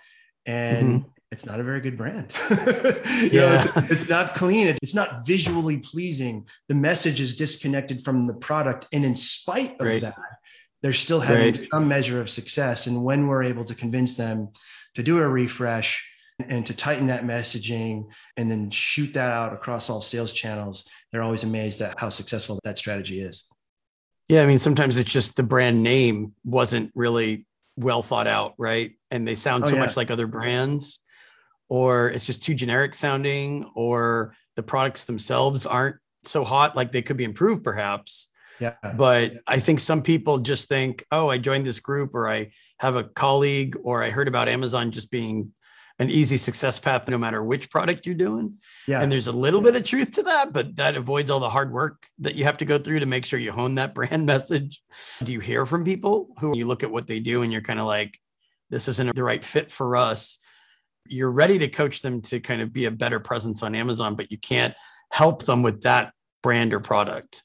And 0.47 1.01
mm-hmm 1.01 1.09
it's 1.33 1.47
not 1.47 1.59
a 1.59 1.63
very 1.63 1.81
good 1.81 1.97
brand. 1.97 2.31
you 2.49 3.29
yeah. 3.31 3.41
know, 3.41 3.71
it's, 3.75 3.91
it's, 3.91 4.09
not 4.09 4.35
clean. 4.35 4.67
It's 4.83 4.93
not 4.93 5.25
visually 5.25 5.77
pleasing. 5.77 6.45
The 6.69 6.75
message 6.75 7.19
is 7.19 7.35
disconnected 7.35 8.03
from 8.03 8.27
the 8.27 8.35
product. 8.35 8.87
And 8.93 9.03
in 9.03 9.15
spite 9.15 9.81
of 9.81 9.87
right. 9.87 10.01
that, 10.01 10.15
they're 10.83 10.93
still 10.93 11.19
having 11.19 11.53
right. 11.53 11.67
some 11.71 11.87
measure 11.87 12.21
of 12.21 12.29
success. 12.29 12.85
And 12.85 13.03
when 13.03 13.27
we're 13.27 13.43
able 13.43 13.65
to 13.65 13.73
convince 13.73 14.15
them 14.15 14.49
to 14.93 15.01
do 15.01 15.17
a 15.17 15.27
refresh 15.27 16.07
and 16.39 16.65
to 16.67 16.75
tighten 16.75 17.07
that 17.07 17.23
messaging 17.23 18.05
and 18.37 18.49
then 18.49 18.69
shoot 18.69 19.13
that 19.13 19.31
out 19.31 19.53
across 19.53 19.89
all 19.89 20.01
sales 20.01 20.33
channels, 20.33 20.87
they're 21.11 21.23
always 21.23 21.43
amazed 21.43 21.81
at 21.81 21.99
how 21.99 22.09
successful 22.09 22.59
that 22.63 22.77
strategy 22.77 23.21
is. 23.21 23.45
Yeah. 24.29 24.43
I 24.43 24.45
mean, 24.45 24.59
sometimes 24.59 24.97
it's 24.97 25.11
just 25.11 25.35
the 25.35 25.43
brand 25.43 25.81
name 25.81 26.33
wasn't 26.45 26.91
really 26.93 27.47
well 27.75 28.03
thought 28.03 28.27
out, 28.27 28.53
right? 28.59 28.91
And 29.09 29.27
they 29.27 29.33
sound 29.33 29.63
oh, 29.63 29.67
so 29.67 29.73
yeah. 29.73 29.81
much 29.81 29.97
like 29.97 30.11
other 30.11 30.27
brands 30.27 30.99
or 31.73 32.11
it's 32.11 32.27
just 32.27 32.43
too 32.43 32.53
generic 32.53 32.93
sounding, 32.93 33.67
or 33.73 34.35
the 34.55 34.61
products 34.61 35.05
themselves 35.05 35.65
aren't 35.65 35.95
so 36.23 36.43
hot, 36.43 36.75
like 36.75 36.91
they 36.91 37.01
could 37.01 37.17
be 37.17 37.23
improved 37.23 37.63
perhaps. 37.63 38.27
Yeah. 38.59 38.75
But 38.95 39.39
I 39.47 39.59
think 39.59 39.79
some 39.79 40.03
people 40.03 40.37
just 40.37 40.67
think, 40.67 41.03
oh, 41.11 41.31
I 41.31 41.39
joined 41.39 41.65
this 41.65 41.79
group, 41.79 42.13
or 42.13 42.29
I 42.29 42.51
have 42.77 42.95
a 42.95 43.05
colleague, 43.05 43.75
or 43.83 44.03
I 44.03 44.11
heard 44.11 44.27
about 44.27 44.49
Amazon 44.49 44.91
just 44.91 45.09
being 45.09 45.51
an 45.97 46.11
easy 46.11 46.37
success 46.37 46.77
path 46.79 47.07
no 47.07 47.17
matter 47.17 47.43
which 47.43 47.71
product 47.71 48.05
you're 48.05 48.13
doing. 48.13 48.59
Yeah. 48.87 49.01
And 49.01 49.11
there's 49.11 49.27
a 49.27 49.31
little 49.31 49.59
bit 49.59 49.75
of 49.75 49.83
truth 49.83 50.11
to 50.11 50.23
that, 50.23 50.53
but 50.53 50.75
that 50.75 50.95
avoids 50.95 51.31
all 51.31 51.39
the 51.39 51.49
hard 51.49 51.73
work 51.73 52.05
that 52.19 52.35
you 52.35 52.43
have 52.43 52.59
to 52.59 52.65
go 52.65 52.77
through 52.77 52.99
to 52.99 53.07
make 53.07 53.25
sure 53.25 53.39
you 53.39 53.51
hone 53.51 53.73
that 53.75 53.95
brand 53.95 54.27
message. 54.27 54.83
Do 55.23 55.33
you 55.33 55.39
hear 55.39 55.65
from 55.65 55.83
people 55.83 56.35
who 56.37 56.55
you 56.55 56.67
look 56.67 56.83
at 56.83 56.91
what 56.91 57.07
they 57.07 57.19
do 57.19 57.41
and 57.41 57.51
you're 57.51 57.61
kind 57.63 57.79
of 57.79 57.87
like, 57.87 58.19
this 58.69 58.87
isn't 58.87 59.15
the 59.15 59.23
right 59.23 59.43
fit 59.43 59.71
for 59.71 59.95
us? 59.95 60.37
You're 61.07 61.31
ready 61.31 61.57
to 61.59 61.67
coach 61.67 62.01
them 62.01 62.21
to 62.23 62.39
kind 62.39 62.61
of 62.61 62.73
be 62.73 62.85
a 62.85 62.91
better 62.91 63.19
presence 63.19 63.63
on 63.63 63.75
Amazon, 63.75 64.15
but 64.15 64.31
you 64.31 64.37
can't 64.37 64.73
help 65.11 65.45
them 65.45 65.63
with 65.63 65.81
that 65.83 66.13
brand 66.41 66.73
or 66.73 66.79
product. 66.79 67.43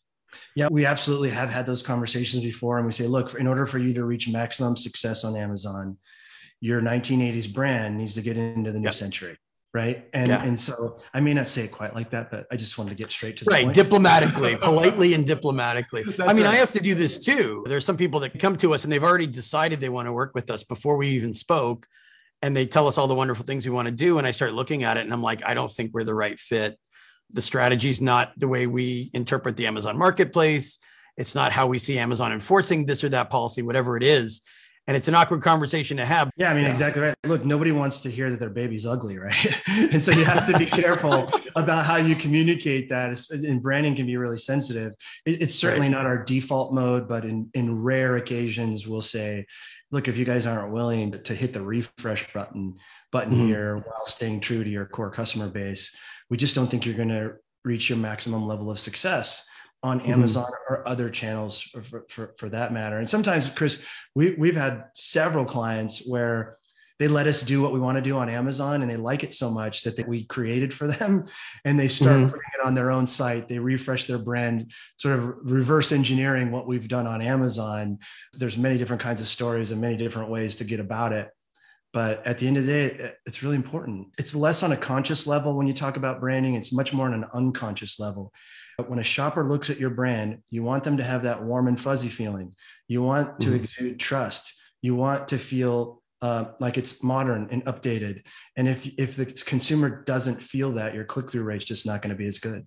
Yeah, 0.54 0.68
we 0.70 0.86
absolutely 0.86 1.30
have 1.30 1.50
had 1.50 1.66
those 1.66 1.82
conversations 1.82 2.42
before. 2.42 2.78
And 2.78 2.86
we 2.86 2.92
say, 2.92 3.06
look, 3.06 3.34
in 3.34 3.46
order 3.46 3.66
for 3.66 3.78
you 3.78 3.94
to 3.94 4.04
reach 4.04 4.28
maximum 4.28 4.76
success 4.76 5.24
on 5.24 5.36
Amazon, 5.36 5.96
your 6.60 6.80
1980s 6.80 7.52
brand 7.52 7.96
needs 7.96 8.14
to 8.14 8.22
get 8.22 8.36
into 8.36 8.72
the 8.72 8.78
new 8.78 8.84
yep. 8.84 8.94
century 8.94 9.38
right 9.74 10.08
and 10.14 10.28
yeah. 10.28 10.42
and 10.44 10.58
so 10.58 10.98
i 11.12 11.20
may 11.20 11.34
not 11.34 11.46
say 11.46 11.64
it 11.64 11.70
quite 11.70 11.94
like 11.94 12.10
that 12.10 12.30
but 12.30 12.46
i 12.50 12.56
just 12.56 12.78
wanted 12.78 12.88
to 12.88 12.96
get 12.96 13.12
straight 13.12 13.36
to 13.36 13.44
the 13.44 13.50
right 13.50 13.64
point. 13.64 13.74
diplomatically 13.74 14.56
politely 14.60 15.12
and 15.12 15.26
diplomatically 15.26 16.02
i 16.20 16.32
mean 16.32 16.44
right. 16.44 16.54
i 16.54 16.56
have 16.56 16.70
to 16.70 16.80
do 16.80 16.94
this 16.94 17.18
too 17.18 17.62
there's 17.68 17.84
some 17.84 17.96
people 17.96 18.18
that 18.18 18.38
come 18.38 18.56
to 18.56 18.72
us 18.72 18.84
and 18.84 18.92
they've 18.92 19.04
already 19.04 19.26
decided 19.26 19.78
they 19.78 19.90
want 19.90 20.06
to 20.06 20.12
work 20.12 20.32
with 20.34 20.50
us 20.50 20.64
before 20.64 20.96
we 20.96 21.08
even 21.08 21.34
spoke 21.34 21.86
and 22.42 22.56
they 22.56 22.66
tell 22.66 22.86
us 22.86 22.98
all 22.98 23.08
the 23.08 23.14
wonderful 23.14 23.44
things 23.44 23.66
we 23.66 23.72
want 23.72 23.86
to 23.86 23.92
do 23.92 24.18
and 24.18 24.26
i 24.26 24.30
start 24.30 24.52
looking 24.52 24.84
at 24.84 24.96
it 24.96 25.04
and 25.04 25.12
i'm 25.12 25.22
like 25.22 25.42
i 25.44 25.54
don't 25.54 25.72
think 25.72 25.92
we're 25.92 26.04
the 26.04 26.14
right 26.14 26.38
fit. 26.38 26.78
The 27.30 27.42
strategy 27.42 27.90
is 27.90 28.00
not 28.00 28.32
the 28.38 28.48
way 28.48 28.66
we 28.66 29.10
interpret 29.12 29.56
the 29.56 29.66
amazon 29.66 29.98
marketplace. 29.98 30.78
It's 31.18 31.34
not 31.34 31.52
how 31.52 31.66
we 31.66 31.78
see 31.78 31.98
amazon 31.98 32.32
enforcing 32.32 32.86
this 32.86 33.04
or 33.04 33.08
that 33.10 33.30
policy 33.30 33.62
whatever 33.62 33.96
it 33.96 34.02
is 34.02 34.42
and 34.88 34.96
it's 34.96 35.06
an 35.06 35.14
awkward 35.14 35.42
conversation 35.42 35.98
to 35.98 36.06
have. 36.06 36.30
Yeah, 36.36 36.50
I 36.50 36.54
mean, 36.54 36.64
yeah. 36.64 36.70
exactly 36.70 37.02
right. 37.02 37.14
Look, 37.24 37.44
nobody 37.44 37.72
wants 37.72 38.00
to 38.00 38.10
hear 38.10 38.30
that 38.30 38.40
their 38.40 38.48
baby's 38.48 38.86
ugly, 38.86 39.18
right? 39.18 39.60
and 39.68 40.02
so 40.02 40.12
you 40.12 40.24
have 40.24 40.46
to 40.46 40.58
be 40.58 40.64
careful 40.64 41.30
about 41.56 41.84
how 41.84 41.96
you 41.96 42.16
communicate 42.16 42.88
that. 42.88 43.22
And 43.30 43.62
branding 43.62 43.94
can 43.94 44.06
be 44.06 44.16
really 44.16 44.38
sensitive. 44.38 44.94
It's 45.26 45.54
certainly 45.54 45.88
right. 45.88 45.92
not 45.92 46.06
our 46.06 46.24
default 46.24 46.72
mode, 46.72 47.06
but 47.06 47.26
in 47.26 47.50
in 47.52 47.82
rare 47.82 48.16
occasions, 48.16 48.88
we'll 48.88 49.02
say, 49.02 49.44
look, 49.90 50.08
if 50.08 50.16
you 50.16 50.24
guys 50.24 50.46
aren't 50.46 50.72
willing 50.72 51.12
to 51.12 51.34
hit 51.34 51.52
the 51.52 51.62
refresh 51.62 52.32
button 52.32 52.78
button 53.12 53.34
mm-hmm. 53.34 53.46
here 53.46 53.76
while 53.76 54.06
staying 54.06 54.40
true 54.40 54.64
to 54.64 54.70
your 54.70 54.86
core 54.86 55.10
customer 55.10 55.50
base, 55.50 55.94
we 56.30 56.38
just 56.38 56.54
don't 56.54 56.68
think 56.68 56.86
you're 56.86 56.94
going 56.94 57.10
to 57.10 57.34
reach 57.62 57.90
your 57.90 57.98
maximum 57.98 58.46
level 58.46 58.70
of 58.70 58.78
success 58.78 59.46
on 59.82 60.00
mm-hmm. 60.00 60.12
Amazon 60.12 60.44
mm-hmm. 60.44 60.74
or 60.74 60.88
other 60.88 61.10
channels 61.10 61.60
for, 61.60 62.04
for, 62.08 62.34
for, 62.36 62.48
that 62.48 62.72
matter. 62.72 62.98
And 62.98 63.08
sometimes, 63.08 63.48
Chris, 63.50 63.84
we, 64.14 64.34
we've 64.34 64.56
had 64.56 64.84
several 64.94 65.44
clients 65.44 66.08
where 66.08 66.58
they 66.98 67.06
let 67.06 67.28
us 67.28 67.42
do 67.42 67.62
what 67.62 67.72
we 67.72 67.78
want 67.78 67.96
to 67.96 68.02
do 68.02 68.18
on 68.18 68.28
Amazon 68.28 68.82
and 68.82 68.90
they 68.90 68.96
like 68.96 69.22
it 69.22 69.32
so 69.32 69.50
much 69.50 69.84
that 69.84 69.96
they, 69.96 70.02
we 70.02 70.24
created 70.24 70.74
for 70.74 70.88
them 70.88 71.24
and 71.64 71.78
they 71.78 71.86
start 71.86 72.16
mm-hmm. 72.16 72.26
putting 72.26 72.50
it 72.58 72.66
on 72.66 72.74
their 72.74 72.90
own 72.90 73.06
site. 73.06 73.48
They 73.48 73.58
refresh 73.58 74.06
their 74.06 74.18
brand, 74.18 74.72
sort 74.96 75.18
of 75.18 75.36
reverse 75.42 75.92
engineering 75.92 76.50
what 76.50 76.66
we've 76.66 76.88
done 76.88 77.06
on 77.06 77.22
Amazon. 77.22 77.98
There's 78.32 78.58
many 78.58 78.78
different 78.78 79.02
kinds 79.02 79.20
of 79.20 79.28
stories 79.28 79.70
and 79.70 79.80
many 79.80 79.96
different 79.96 80.30
ways 80.30 80.56
to 80.56 80.64
get 80.64 80.80
about 80.80 81.12
it. 81.12 81.30
But 81.92 82.26
at 82.26 82.38
the 82.38 82.46
end 82.46 82.58
of 82.58 82.66
the 82.66 82.72
day, 82.72 83.12
it's 83.24 83.42
really 83.42 83.56
important. 83.56 84.08
It's 84.18 84.34
less 84.34 84.62
on 84.62 84.72
a 84.72 84.76
conscious 84.76 85.26
level 85.26 85.54
when 85.54 85.66
you 85.66 85.72
talk 85.72 85.96
about 85.96 86.20
branding, 86.20 86.54
it's 86.54 86.72
much 86.72 86.92
more 86.92 87.06
on 87.06 87.14
an 87.14 87.24
unconscious 87.32 87.98
level. 87.98 88.32
But 88.78 88.88
when 88.88 89.00
a 89.00 89.04
shopper 89.04 89.42
looks 89.42 89.70
at 89.70 89.80
your 89.80 89.90
brand, 89.90 90.38
you 90.50 90.62
want 90.62 90.84
them 90.84 90.96
to 90.98 91.02
have 91.02 91.24
that 91.24 91.42
warm 91.42 91.66
and 91.66 91.78
fuzzy 91.78 92.08
feeling. 92.08 92.54
You 92.86 93.02
want 93.02 93.40
to 93.40 93.48
mm-hmm. 93.48 93.56
exude 93.56 93.98
trust. 93.98 94.54
You 94.80 94.94
want 94.94 95.28
to 95.28 95.38
feel 95.38 96.00
uh, 96.22 96.52
like 96.60 96.78
it's 96.78 97.02
modern 97.02 97.48
and 97.50 97.64
updated. 97.64 98.22
And 98.56 98.68
if 98.68 98.86
if 98.96 99.16
the 99.16 99.26
consumer 99.26 100.04
doesn't 100.04 100.40
feel 100.40 100.72
that, 100.72 100.94
your 100.94 101.04
click 101.04 101.28
through 101.28 101.42
rate's 101.42 101.64
just 101.64 101.86
not 101.86 102.02
going 102.02 102.10
to 102.10 102.16
be 102.16 102.28
as 102.28 102.38
good. 102.38 102.64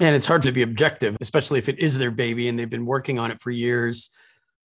And 0.00 0.16
it's 0.16 0.26
hard 0.26 0.42
to 0.42 0.52
be 0.52 0.62
objective, 0.62 1.18
especially 1.20 1.58
if 1.58 1.68
it 1.68 1.78
is 1.78 1.98
their 1.98 2.10
baby 2.10 2.48
and 2.48 2.58
they've 2.58 2.70
been 2.70 2.86
working 2.86 3.18
on 3.18 3.30
it 3.30 3.42
for 3.42 3.50
years. 3.50 4.08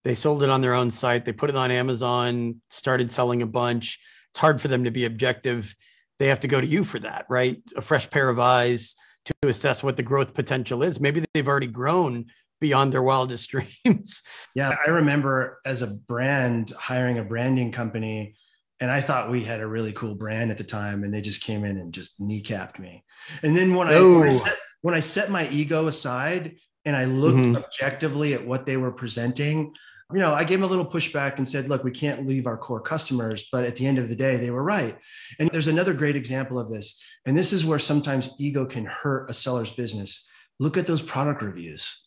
They 0.03 0.13
sold 0.13 0.43
it 0.43 0.51
on 0.51 0.61
their 0.61 0.75
own 0.75 0.91
site. 0.91 1.25
They 1.25 1.33
put 1.33 1.49
it 1.49 1.55
on 1.55 1.71
Amazon, 1.71 2.61
started 2.69 3.09
selling 3.09 3.41
a 3.41 3.47
bunch. 3.47 3.97
It's 4.29 4.39
hard 4.39 4.61
for 4.61 4.67
them 4.67 4.83
to 4.83 4.91
be 4.91 5.05
objective. 5.05 5.75
They 6.19 6.27
have 6.27 6.41
to 6.41 6.47
go 6.47 6.61
to 6.61 6.67
you 6.67 6.83
for 6.83 6.99
that, 6.99 7.25
right? 7.29 7.59
A 7.75 7.81
fresh 7.81 8.07
pair 8.11 8.29
of 8.29 8.37
eyes 8.37 8.95
to 9.25 9.35
assess 9.47 9.83
what 9.83 9.97
the 9.97 10.03
growth 10.03 10.33
potential 10.33 10.83
is. 10.83 10.99
Maybe 10.99 11.23
they've 11.33 11.47
already 11.47 11.67
grown 11.67 12.25
beyond 12.61 12.93
their 12.93 13.03
wildest 13.03 13.49
dreams. 13.85 14.23
Yeah, 14.55 14.75
I 14.85 14.89
remember 14.89 15.59
as 15.65 15.81
a 15.81 15.87
brand 15.87 16.71
hiring 16.71 17.17
a 17.17 17.23
branding 17.23 17.71
company 17.71 18.35
and 18.79 18.91
I 18.91 19.01
thought 19.01 19.31
we 19.31 19.43
had 19.43 19.61
a 19.61 19.67
really 19.67 19.93
cool 19.93 20.15
brand 20.15 20.51
at 20.51 20.57
the 20.57 20.63
time 20.63 21.03
and 21.03 21.13
they 21.13 21.21
just 21.21 21.41
came 21.41 21.63
in 21.63 21.77
and 21.77 21.93
just 21.93 22.19
kneecapped 22.19 22.77
me. 22.77 23.03
And 23.41 23.55
then 23.55 23.73
when 23.73 23.87
I, 23.87 24.01
when 24.01 24.27
I, 24.27 24.31
set, 24.31 24.53
when 24.81 24.93
I 24.93 24.99
set 24.99 25.31
my 25.31 25.47
ego 25.49 25.87
aside 25.87 26.55
and 26.83 26.95
I 26.95 27.05
looked 27.05 27.37
mm-hmm. 27.37 27.55
objectively 27.55 28.33
at 28.33 28.45
what 28.45 28.65
they 28.65 28.75
were 28.75 28.91
presenting, 28.91 29.73
you 30.13 30.19
know, 30.19 30.33
I 30.33 30.43
gave 30.43 30.59
them 30.59 30.67
a 30.67 30.69
little 30.69 30.85
pushback 30.85 31.37
and 31.37 31.49
said, 31.49 31.67
look, 31.67 31.83
we 31.83 31.91
can't 31.91 32.27
leave 32.27 32.45
our 32.45 32.57
core 32.57 32.81
customers. 32.81 33.47
But 33.51 33.65
at 33.65 33.75
the 33.75 33.87
end 33.87 33.97
of 33.97 34.07
the 34.07 34.15
day, 34.15 34.37
they 34.37 34.51
were 34.51 34.63
right. 34.63 34.97
And 35.39 35.49
there's 35.49 35.67
another 35.67 35.93
great 35.93 36.15
example 36.15 36.59
of 36.59 36.69
this. 36.69 37.01
And 37.25 37.35
this 37.35 37.51
is 37.51 37.65
where 37.65 37.79
sometimes 37.79 38.29
ego 38.37 38.65
can 38.65 38.85
hurt 38.85 39.29
a 39.29 39.33
seller's 39.33 39.71
business. 39.71 40.27
Look 40.59 40.77
at 40.77 40.85
those 40.85 41.01
product 41.01 41.41
reviews. 41.41 42.05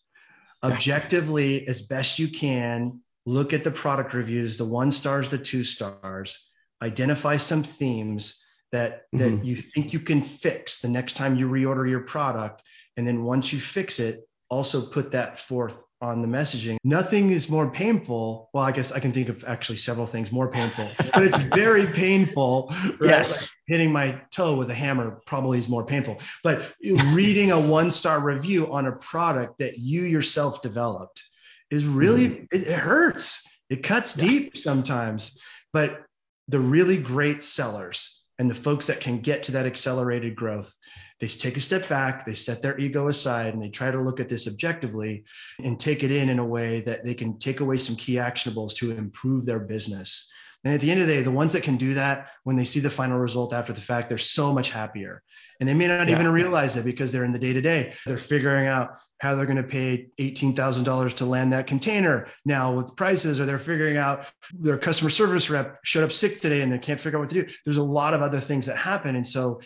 Objectively, 0.62 1.66
as 1.66 1.82
best 1.82 2.18
you 2.18 2.28
can, 2.28 3.00
look 3.26 3.52
at 3.52 3.64
the 3.64 3.70
product 3.70 4.14
reviews, 4.14 4.56
the 4.56 4.64
one 4.64 4.92
stars, 4.92 5.28
the 5.28 5.38
two 5.38 5.64
stars, 5.64 6.48
identify 6.80 7.36
some 7.36 7.62
themes 7.64 8.40
that, 8.70 9.06
that 9.12 9.30
mm-hmm. 9.30 9.44
you 9.44 9.56
think 9.56 9.92
you 9.92 10.00
can 10.00 10.22
fix 10.22 10.80
the 10.80 10.88
next 10.88 11.14
time 11.14 11.36
you 11.36 11.48
reorder 11.48 11.88
your 11.88 12.00
product. 12.00 12.62
And 12.96 13.06
then 13.06 13.24
once 13.24 13.52
you 13.52 13.60
fix 13.60 13.98
it, 13.98 14.20
also 14.50 14.82
put 14.82 15.12
that 15.12 15.38
forth 15.38 15.76
on 16.00 16.22
the 16.22 16.28
messaging. 16.28 16.76
Nothing 16.84 17.30
is 17.30 17.48
more 17.48 17.70
painful. 17.70 18.50
Well, 18.52 18.64
I 18.64 18.72
guess 18.72 18.92
I 18.92 19.00
can 19.00 19.12
think 19.12 19.28
of 19.28 19.44
actually 19.44 19.78
several 19.78 20.06
things 20.06 20.30
more 20.30 20.50
painful, 20.50 20.88
but 21.12 21.24
it's 21.24 21.38
very 21.54 21.86
painful. 21.86 22.68
Right? 22.84 22.96
Yes. 23.02 23.42
Like 23.42 23.50
hitting 23.66 23.92
my 23.92 24.20
toe 24.30 24.54
with 24.56 24.70
a 24.70 24.74
hammer 24.74 25.20
probably 25.26 25.58
is 25.58 25.68
more 25.68 25.84
painful. 25.84 26.18
But 26.44 26.72
reading 26.82 27.50
a 27.50 27.60
one 27.78 27.90
star 27.90 28.20
review 28.20 28.72
on 28.72 28.86
a 28.86 28.92
product 28.92 29.58
that 29.58 29.78
you 29.78 30.02
yourself 30.02 30.62
developed 30.62 31.22
is 31.70 31.84
really, 31.84 32.28
mm. 32.28 32.52
it, 32.52 32.66
it, 32.66 32.78
hurts. 32.78 33.42
It 33.68 33.82
cuts 33.82 34.16
yeah. 34.16 34.26
deep 34.26 34.56
sometimes. 34.56 35.38
But 35.72 36.02
the 36.46 36.60
really 36.60 36.96
great 36.96 37.42
sellers 37.42 38.17
and 38.38 38.48
the 38.48 38.54
folks 38.54 38.86
that 38.86 39.00
can 39.00 39.18
get 39.18 39.42
to 39.44 39.52
that 39.52 39.66
accelerated 39.66 40.36
growth 40.36 40.74
they 41.20 41.26
take 41.26 41.56
a 41.56 41.60
step 41.60 41.88
back, 41.88 42.24
they 42.24 42.34
set 42.34 42.62
their 42.62 42.78
ego 42.78 43.08
aside, 43.08 43.52
and 43.52 43.62
they 43.62 43.70
try 43.70 43.90
to 43.90 44.00
look 44.00 44.20
at 44.20 44.28
this 44.28 44.46
objectively 44.46 45.24
and 45.62 45.78
take 45.78 46.04
it 46.04 46.12
in 46.12 46.28
in 46.28 46.38
a 46.38 46.44
way 46.44 46.80
that 46.82 47.04
they 47.04 47.14
can 47.14 47.38
take 47.38 47.60
away 47.60 47.76
some 47.76 47.96
key 47.96 48.14
actionables 48.14 48.74
to 48.76 48.92
improve 48.92 49.44
their 49.44 49.60
business. 49.60 50.30
And 50.64 50.74
at 50.74 50.80
the 50.80 50.90
end 50.90 51.00
of 51.00 51.06
the 51.06 51.14
day, 51.14 51.22
the 51.22 51.30
ones 51.30 51.52
that 51.54 51.62
can 51.62 51.76
do 51.76 51.94
that, 51.94 52.28
when 52.44 52.56
they 52.56 52.64
see 52.64 52.80
the 52.80 52.90
final 52.90 53.18
result 53.18 53.52
after 53.52 53.72
the 53.72 53.80
fact, 53.80 54.08
they're 54.08 54.18
so 54.18 54.52
much 54.52 54.70
happier. 54.70 55.22
And 55.60 55.68
they 55.68 55.74
may 55.74 55.88
not 55.88 56.08
yeah. 56.08 56.14
even 56.14 56.28
realize 56.28 56.76
it 56.76 56.84
because 56.84 57.10
they're 57.10 57.24
in 57.24 57.32
the 57.32 57.38
day 57.38 57.52
to 57.52 57.60
day. 57.60 57.94
They're 58.06 58.18
figuring 58.18 58.68
out 58.68 58.90
how 59.18 59.34
they're 59.34 59.46
going 59.46 59.56
to 59.56 59.62
pay 59.62 60.08
$18,000 60.18 61.16
to 61.16 61.24
land 61.24 61.52
that 61.52 61.66
container 61.66 62.28
now 62.44 62.72
with 62.72 62.94
prices, 62.96 63.40
or 63.40 63.46
they're 63.46 63.58
figuring 63.58 63.96
out 63.96 64.26
their 64.52 64.78
customer 64.78 65.10
service 65.10 65.50
rep 65.50 65.78
showed 65.82 66.04
up 66.04 66.12
sick 66.12 66.40
today 66.40 66.62
and 66.62 66.72
they 66.72 66.78
can't 66.78 67.00
figure 67.00 67.18
out 67.18 67.22
what 67.22 67.28
to 67.30 67.42
do. 67.42 67.52
There's 67.64 67.78
a 67.78 67.82
lot 67.82 68.14
of 68.14 68.22
other 68.22 68.40
things 68.40 68.66
that 68.66 68.76
happen. 68.76 69.16
And 69.16 69.26
so 69.26 69.60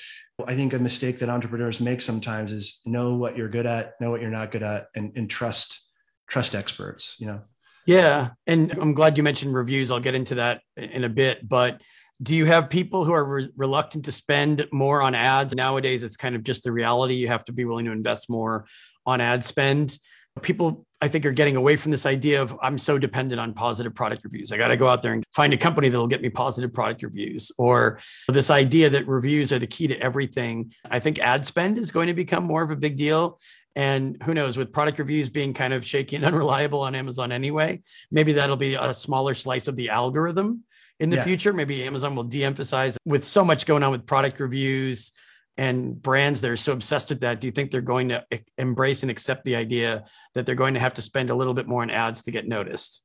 I 0.46 0.54
think 0.54 0.72
a 0.72 0.78
mistake 0.78 1.18
that 1.18 1.28
entrepreneurs 1.28 1.80
make 1.80 2.00
sometimes 2.00 2.50
is 2.50 2.80
know 2.86 3.14
what 3.14 3.36
you're 3.36 3.48
good 3.48 3.66
at, 3.66 3.94
know 4.00 4.10
what 4.10 4.20
you're 4.20 4.30
not 4.30 4.50
good 4.50 4.62
at, 4.62 4.86
and, 4.94 5.16
and 5.16 5.28
trust, 5.28 5.86
trust 6.28 6.54
experts, 6.54 7.16
you 7.18 7.26
know? 7.26 7.42
Yeah. 7.84 8.30
And 8.46 8.72
I'm 8.78 8.94
glad 8.94 9.16
you 9.16 9.22
mentioned 9.22 9.54
reviews. 9.54 9.90
I'll 9.90 10.00
get 10.00 10.14
into 10.14 10.36
that 10.36 10.62
in 10.76 11.04
a 11.04 11.08
bit, 11.08 11.46
but 11.46 11.82
do 12.22 12.36
you 12.36 12.46
have 12.46 12.70
people 12.70 13.04
who 13.04 13.12
are 13.12 13.24
re- 13.24 13.48
reluctant 13.56 14.04
to 14.04 14.12
spend 14.12 14.66
more 14.72 15.02
on 15.02 15.14
ads 15.14 15.54
nowadays 15.54 16.02
it's 16.02 16.16
kind 16.16 16.36
of 16.36 16.44
just 16.44 16.62
the 16.62 16.70
reality 16.70 17.14
you 17.14 17.28
have 17.28 17.44
to 17.44 17.52
be 17.52 17.64
willing 17.64 17.84
to 17.84 17.90
invest 17.90 18.30
more 18.30 18.66
on 19.06 19.20
ad 19.20 19.44
spend. 19.44 19.98
People, 20.40 20.86
I 21.00 21.08
think, 21.08 21.26
are 21.26 21.32
getting 21.32 21.56
away 21.56 21.76
from 21.76 21.90
this 21.90 22.06
idea 22.06 22.40
of 22.40 22.56
I'm 22.62 22.78
so 22.78 22.96
dependent 22.96 23.38
on 23.38 23.52
positive 23.52 23.94
product 23.94 24.24
reviews. 24.24 24.50
I 24.50 24.56
got 24.56 24.68
to 24.68 24.78
go 24.78 24.88
out 24.88 25.02
there 25.02 25.12
and 25.12 25.22
find 25.34 25.52
a 25.52 25.58
company 25.58 25.90
that'll 25.90 26.06
get 26.06 26.22
me 26.22 26.30
positive 26.30 26.72
product 26.72 27.02
reviews, 27.02 27.52
or 27.58 27.98
this 28.28 28.50
idea 28.50 28.88
that 28.90 29.06
reviews 29.06 29.52
are 29.52 29.58
the 29.58 29.66
key 29.66 29.88
to 29.88 30.00
everything. 30.00 30.72
I 30.90 31.00
think 31.00 31.18
ad 31.18 31.44
spend 31.44 31.76
is 31.76 31.92
going 31.92 32.06
to 32.06 32.14
become 32.14 32.44
more 32.44 32.62
of 32.62 32.70
a 32.70 32.76
big 32.76 32.96
deal. 32.96 33.38
And 33.74 34.22
who 34.22 34.34
knows, 34.34 34.56
with 34.56 34.72
product 34.72 34.98
reviews 34.98 35.28
being 35.28 35.54
kind 35.54 35.72
of 35.72 35.84
shaky 35.84 36.16
and 36.16 36.24
unreliable 36.24 36.80
on 36.80 36.94
Amazon 36.94 37.30
anyway, 37.30 37.80
maybe 38.10 38.32
that'll 38.32 38.56
be 38.56 38.74
a 38.74 38.94
smaller 38.94 39.34
slice 39.34 39.68
of 39.68 39.76
the 39.76 39.90
algorithm 39.90 40.64
in 41.00 41.10
the 41.10 41.16
yeah. 41.16 41.24
future. 41.24 41.52
Maybe 41.52 41.82
Amazon 41.84 42.14
will 42.14 42.24
de 42.24 42.44
emphasize 42.44 42.96
with 43.04 43.24
so 43.24 43.44
much 43.44 43.66
going 43.66 43.82
on 43.82 43.90
with 43.90 44.06
product 44.06 44.40
reviews 44.40 45.12
and 45.56 46.00
brands 46.00 46.40
that 46.40 46.50
are 46.50 46.56
so 46.56 46.72
obsessed 46.72 47.10
with 47.10 47.20
that 47.20 47.40
do 47.40 47.46
you 47.46 47.52
think 47.52 47.70
they're 47.70 47.80
going 47.80 48.08
to 48.08 48.24
embrace 48.58 49.02
and 49.02 49.10
accept 49.10 49.44
the 49.44 49.56
idea 49.56 50.04
that 50.34 50.46
they're 50.46 50.54
going 50.54 50.74
to 50.74 50.80
have 50.80 50.94
to 50.94 51.02
spend 51.02 51.30
a 51.30 51.34
little 51.34 51.54
bit 51.54 51.66
more 51.66 51.82
on 51.82 51.90
ads 51.90 52.22
to 52.22 52.30
get 52.30 52.48
noticed 52.48 53.02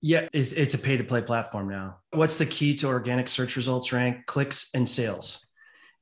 yeah 0.00 0.28
it's, 0.32 0.52
it's 0.52 0.74
a 0.74 0.78
pay 0.78 0.96
to 0.96 1.04
play 1.04 1.20
platform 1.20 1.68
now 1.68 1.98
what's 2.12 2.38
the 2.38 2.46
key 2.46 2.74
to 2.74 2.86
organic 2.86 3.28
search 3.28 3.56
results 3.56 3.92
rank 3.92 4.24
clicks 4.26 4.70
and 4.74 4.88
sales 4.88 5.44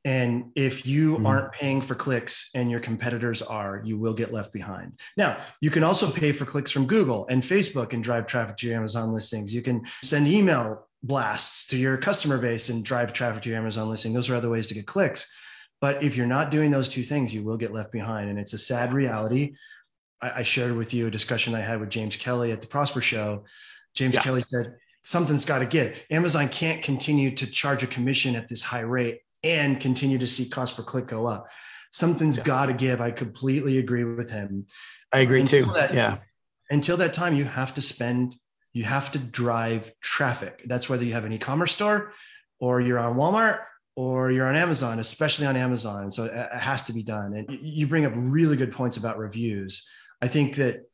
and 0.05 0.53
if 0.55 0.87
you 0.87 1.15
mm-hmm. 1.15 1.27
aren't 1.27 1.53
paying 1.53 1.83
for 1.83 1.95
clicks 1.95 2.51
and 2.55 2.71
your 2.71 2.81
competitors 2.81 3.43
are, 3.43 3.83
you 3.85 3.99
will 3.99 4.15
get 4.15 4.33
left 4.33 4.53
behind. 4.53 4.99
Now, 5.17 5.39
you 5.61 5.71
can 5.71 5.83
also 5.83 6.11
pay 6.11 6.33
for 6.33 6.45
clicks 6.45 6.71
from 6.71 6.87
Google 6.87 7.27
and 7.29 7.43
Facebook 7.43 7.93
and 7.93 8.03
drive 8.03 8.27
traffic 8.27 8.57
to 8.59 8.69
your 8.69 8.77
Amazon 8.77 9.13
listings. 9.13 9.53
You 9.53 9.61
can 9.61 9.85
send 10.03 10.29
email 10.29 10.87
blasts 11.03 11.67
to 11.69 11.77
your 11.77 11.97
customer 11.97 12.39
base 12.39 12.71
and 12.71 12.85
drive 12.85 13.13
traffic 13.13 13.43
to 13.43 13.51
your 13.51 13.59
Amazon 13.59 13.91
listing. 13.91 14.13
Those 14.13 14.31
are 14.31 14.37
other 14.37 14.51
ways 14.51 14.69
to 14.69 14.75
get 14.75 14.87
clicks. 14.87 15.31
But 15.81 16.03
if 16.03 16.17
you're 16.17 16.27
not 16.27 16.51
doing 16.51 16.71
those 16.71 16.89
two 16.89 17.03
things, 17.03 17.33
you 17.33 17.43
will 17.45 17.57
get 17.57 17.73
left 17.73 17.93
behind. 17.93 18.31
And 18.31 18.39
it's 18.39 18.53
a 18.53 18.59
sad 18.59 18.93
reality. 18.93 19.55
I, 20.21 20.41
I 20.41 20.43
shared 20.43 20.77
with 20.77 20.93
you 20.93 21.07
a 21.07 21.11
discussion 21.11 21.55
I 21.55 21.61
had 21.61 21.81
with 21.81 21.91
James 21.91 22.17
Kelly 22.17 22.53
at 22.53 22.61
the 22.61 22.67
Prosper 22.67 23.01
Show. 23.01 23.45
James 23.95 24.15
yeah. 24.15 24.23
Kelly 24.23 24.43
said, 24.43 24.77
something's 25.05 25.45
got 25.45 25.61
to 25.61 25.67
give. 25.67 25.97
Amazon 26.11 26.49
can't 26.49 26.83
continue 26.83 27.35
to 27.37 27.47
charge 27.47 27.83
a 27.83 27.87
commission 27.87 28.37
at 28.37 28.49
this 28.49 28.63
high 28.63 28.81
rate 28.81 29.21
and 29.43 29.81
continue 29.81 30.19
to 30.19 30.27
see 30.27 30.49
cost 30.49 30.77
per 30.77 30.83
click 30.83 31.07
go 31.07 31.27
up. 31.27 31.47
Something's 31.93 32.39
yeah. 32.39 32.45
got 32.45 32.67
to 32.67 32.75
give. 32.75 33.01
I 33.01 33.11
completely 33.11 33.79
agree 33.79 34.05
with 34.05 34.31
him. 34.31 34.67
I 35.13 35.21
agree 35.21 35.41
until 35.41 35.67
too. 35.67 35.73
That, 35.73 35.95
yeah. 35.95 36.19
Until 36.71 36.99
that 36.99 37.15
time, 37.15 37.35
you 37.35 37.45
have 37.45 37.73
to 37.75 37.81
spend, 37.81 38.37
you 38.75 38.85
have 38.85 39.11
to 39.13 39.19
drive 39.19 39.93
traffic. 40.03 40.63
That's 40.67 40.89
whether 40.89 41.05
you 41.05 41.15
have 41.15 41.25
an 41.25 41.33
e 41.33 41.39
commerce 41.39 41.73
store 41.73 42.13
or 42.61 42.81
you're 42.81 42.99
on 42.99 43.17
Walmart 43.17 43.61
or 43.99 44.31
you're 44.31 44.47
on 44.47 44.55
Amazon, 44.55 45.01
especially 45.01 45.45
on 45.45 45.57
Amazon. 45.57 46.09
So 46.09 46.27
it 46.27 46.49
has 46.53 46.85
to 46.85 46.93
be 46.93 47.03
done. 47.03 47.35
And 47.35 47.59
you 47.61 47.89
bring 47.89 48.05
up 48.05 48.13
really 48.15 48.57
good 48.57 48.71
points 48.71 48.97
about 48.97 49.19
reviews. 49.19 49.89
I 50.23 50.29
think 50.29 50.55
that 50.55 50.85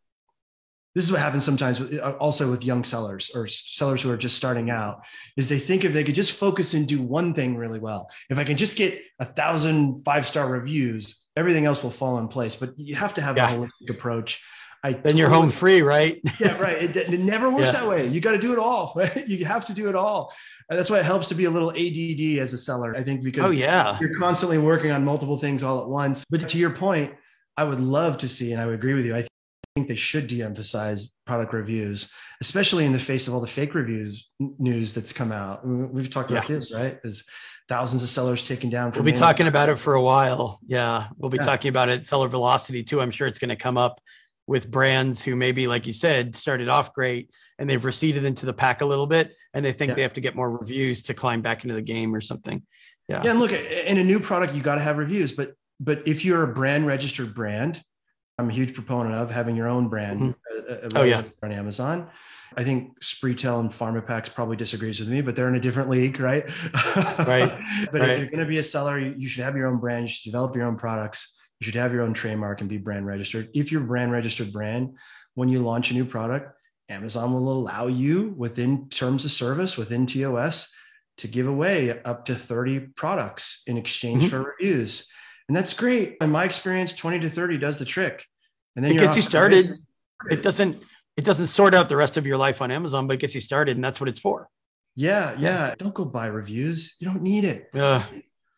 this 0.94 1.04
is 1.04 1.12
what 1.12 1.20
happens 1.20 1.44
sometimes 1.44 1.82
uh, 1.82 2.16
also 2.18 2.50
with 2.50 2.64
young 2.64 2.82
sellers 2.82 3.30
or 3.34 3.46
sellers 3.46 4.00
who 4.00 4.10
are 4.10 4.16
just 4.16 4.38
starting 4.38 4.70
out 4.70 5.02
is 5.36 5.50
they 5.50 5.58
think 5.58 5.84
if 5.84 5.92
they 5.92 6.02
could 6.02 6.14
just 6.14 6.32
focus 6.32 6.72
and 6.72 6.88
do 6.88 7.02
one 7.02 7.34
thing 7.34 7.56
really 7.56 7.80
well 7.80 8.08
if 8.30 8.38
i 8.38 8.44
can 8.44 8.56
just 8.56 8.76
get 8.76 9.02
a 9.18 9.24
thousand 9.24 10.04
five 10.04 10.24
star 10.24 10.48
reviews 10.48 11.24
everything 11.36 11.66
else 11.66 11.82
will 11.82 11.90
fall 11.90 12.18
in 12.18 12.28
place 12.28 12.54
but 12.54 12.78
you 12.78 12.94
have 12.94 13.12
to 13.12 13.20
have 13.20 13.36
yeah. 13.36 13.50
a 13.50 13.58
holistic 13.58 13.90
approach 13.90 14.40
I 14.84 14.92
then 14.92 15.00
totally, 15.00 15.18
you're 15.20 15.28
home 15.30 15.50
free, 15.50 15.80
right? 15.80 16.20
yeah, 16.38 16.58
right. 16.58 16.82
It, 16.82 16.94
it 16.94 17.20
never 17.20 17.48
works 17.48 17.72
yeah. 17.72 17.80
that 17.80 17.88
way. 17.88 18.06
You 18.06 18.20
got 18.20 18.32
to 18.32 18.38
do 18.38 18.52
it 18.52 18.58
all. 18.58 18.92
Right? 19.04 19.26
You 19.26 19.44
have 19.46 19.64
to 19.66 19.72
do 19.72 19.88
it 19.88 19.96
all. 19.96 20.32
And 20.68 20.78
that's 20.78 20.90
why 20.90 20.98
it 20.98 21.04
helps 21.04 21.28
to 21.28 21.34
be 21.34 21.46
a 21.46 21.50
little 21.50 21.70
ADD 21.70 22.38
as 22.38 22.52
a 22.52 22.58
seller. 22.58 22.94
I 22.94 23.02
think 23.02 23.22
because 23.22 23.46
oh 23.46 23.50
yeah, 23.50 23.98
you're 23.98 24.14
constantly 24.14 24.58
working 24.58 24.90
on 24.90 25.04
multiple 25.04 25.38
things 25.38 25.62
all 25.62 25.80
at 25.80 25.88
once. 25.88 26.24
But 26.28 26.46
to 26.48 26.58
your 26.58 26.70
point, 26.70 27.14
I 27.56 27.64
would 27.64 27.80
love 27.80 28.18
to 28.18 28.28
see, 28.28 28.52
and 28.52 28.60
I 28.60 28.66
would 28.66 28.74
agree 28.74 28.94
with 28.94 29.06
you. 29.06 29.16
I 29.16 29.26
think 29.74 29.88
they 29.88 29.94
should 29.94 30.26
de-emphasize 30.26 31.10
product 31.26 31.52
reviews, 31.54 32.12
especially 32.40 32.84
in 32.84 32.92
the 32.92 32.98
face 32.98 33.26
of 33.26 33.34
all 33.34 33.40
the 33.40 33.46
fake 33.46 33.74
reviews 33.74 34.28
news 34.38 34.94
that's 34.94 35.12
come 35.12 35.32
out. 35.32 35.66
We've 35.66 36.10
talked 36.10 36.30
about 36.30 36.48
yeah. 36.48 36.56
this, 36.56 36.72
right? 36.72 36.98
There's 37.02 37.24
thousands 37.68 38.02
of 38.02 38.08
sellers 38.08 38.42
taken 38.42 38.70
down. 38.70 38.92
We'll 38.92 39.02
be 39.02 39.12
talking 39.12 39.46
about 39.46 39.70
it 39.70 39.78
for 39.78 39.94
a 39.94 40.02
while. 40.02 40.60
Yeah, 40.66 41.08
we'll 41.16 41.30
be 41.30 41.38
yeah. 41.38 41.46
talking 41.46 41.70
about 41.70 41.88
it. 41.88 42.06
Seller 42.06 42.28
velocity 42.28 42.82
too. 42.82 43.00
I'm 43.00 43.10
sure 43.10 43.26
it's 43.26 43.38
going 43.38 43.50
to 43.50 43.56
come 43.56 43.78
up 43.78 44.00
with 44.46 44.70
brands 44.70 45.22
who 45.22 45.36
maybe, 45.36 45.66
like 45.66 45.86
you 45.86 45.92
said, 45.92 46.36
started 46.36 46.68
off 46.68 46.92
great 46.92 47.30
and 47.58 47.68
they've 47.68 47.84
receded 47.84 48.24
into 48.24 48.46
the 48.46 48.52
pack 48.52 48.80
a 48.80 48.86
little 48.86 49.06
bit, 49.06 49.34
and 49.54 49.64
they 49.64 49.72
think 49.72 49.90
yeah. 49.90 49.94
they 49.94 50.02
have 50.02 50.12
to 50.14 50.20
get 50.20 50.36
more 50.36 50.50
reviews 50.50 51.02
to 51.04 51.14
climb 51.14 51.40
back 51.40 51.64
into 51.64 51.74
the 51.74 51.82
game 51.82 52.14
or 52.14 52.20
something. 52.20 52.62
Yeah. 53.08 53.22
Yeah. 53.24 53.30
And 53.30 53.40
look, 53.40 53.52
in 53.52 53.98
a 53.98 54.04
new 54.04 54.20
product, 54.20 54.54
you 54.54 54.62
got 54.62 54.76
to 54.76 54.80
have 54.80 54.98
reviews, 54.98 55.32
but 55.32 55.54
but 55.80 56.06
if 56.06 56.24
you're 56.24 56.42
a 56.42 56.54
brand 56.54 56.86
registered 56.86 57.34
brand, 57.34 57.82
I'm 58.38 58.48
a 58.48 58.52
huge 58.52 58.74
proponent 58.74 59.14
of 59.14 59.30
having 59.30 59.56
your 59.56 59.68
own 59.68 59.88
brand. 59.88 60.20
Mm-hmm. 60.20 60.72
Uh, 60.72 60.74
uh 60.74 61.00
oh 61.00 61.02
yeah, 61.02 61.22
on 61.42 61.52
Amazon. 61.52 62.10
I 62.56 62.62
think 62.62 63.00
Spreetail 63.00 63.60
and 63.60 63.70
PharmaPacks 63.70 64.32
probably 64.32 64.56
disagrees 64.56 65.00
with 65.00 65.08
me, 65.08 65.20
but 65.20 65.34
they're 65.34 65.48
in 65.48 65.56
a 65.56 65.60
different 65.60 65.90
league, 65.90 66.20
right? 66.20 66.44
Right. 67.26 67.52
but 67.90 68.00
right. 68.00 68.10
if 68.10 68.18
you're 68.18 68.28
going 68.28 68.40
to 68.40 68.46
be 68.46 68.58
a 68.58 68.62
seller, 68.62 68.98
you 68.98 69.26
should 69.28 69.42
have 69.42 69.56
your 69.56 69.66
own 69.66 69.78
brand. 69.78 70.02
You 70.02 70.08
should 70.08 70.30
develop 70.30 70.54
your 70.54 70.66
own 70.66 70.76
products. 70.76 71.36
You 71.64 71.72
should 71.72 71.80
have 71.80 71.94
your 71.94 72.02
own 72.02 72.12
trademark 72.12 72.60
and 72.60 72.68
be 72.68 72.76
brand 72.76 73.06
registered. 73.06 73.48
If 73.54 73.72
you're 73.72 73.80
brand 73.80 74.12
registered 74.12 74.52
brand, 74.52 74.98
when 75.32 75.48
you 75.48 75.60
launch 75.60 75.90
a 75.90 75.94
new 75.94 76.04
product, 76.04 76.54
Amazon 76.90 77.32
will 77.32 77.50
allow 77.50 77.86
you 77.86 78.34
within 78.36 78.90
terms 78.90 79.24
of 79.24 79.30
service, 79.30 79.78
within 79.78 80.04
TOS, 80.04 80.70
to 81.16 81.26
give 81.26 81.46
away 81.46 82.02
up 82.02 82.26
to 82.26 82.34
30 82.34 82.80
products 82.80 83.62
in 83.66 83.78
exchange 83.78 84.24
mm-hmm. 84.24 84.28
for 84.28 84.54
reviews. 84.60 85.08
And 85.48 85.56
that's 85.56 85.72
great. 85.72 86.18
In 86.20 86.28
my 86.28 86.44
experience, 86.44 86.92
20 86.92 87.20
to 87.20 87.30
30 87.30 87.56
does 87.56 87.78
the 87.78 87.86
trick. 87.86 88.26
And 88.76 88.84
then 88.84 88.92
it 88.92 88.98
gets 88.98 89.16
you 89.16 89.22
started. 89.22 89.70
It 90.30 90.42
doesn't 90.42 90.82
it 91.16 91.24
doesn't 91.24 91.46
sort 91.46 91.74
out 91.74 91.88
the 91.88 91.96
rest 91.96 92.18
of 92.18 92.26
your 92.26 92.36
life 92.36 92.60
on 92.60 92.70
Amazon, 92.70 93.06
but 93.06 93.14
it 93.14 93.20
gets 93.20 93.34
you 93.34 93.40
started, 93.40 93.78
and 93.78 93.82
that's 93.82 94.00
what 94.00 94.08
it's 94.10 94.20
for. 94.20 94.50
Yeah, 94.96 95.34
yeah. 95.38 95.74
Don't 95.78 95.94
go 95.94 96.04
buy 96.04 96.26
reviews. 96.26 96.96
You 96.98 97.06
don't 97.06 97.22
need 97.22 97.44
it. 97.44 97.70
Uh, 97.74 98.02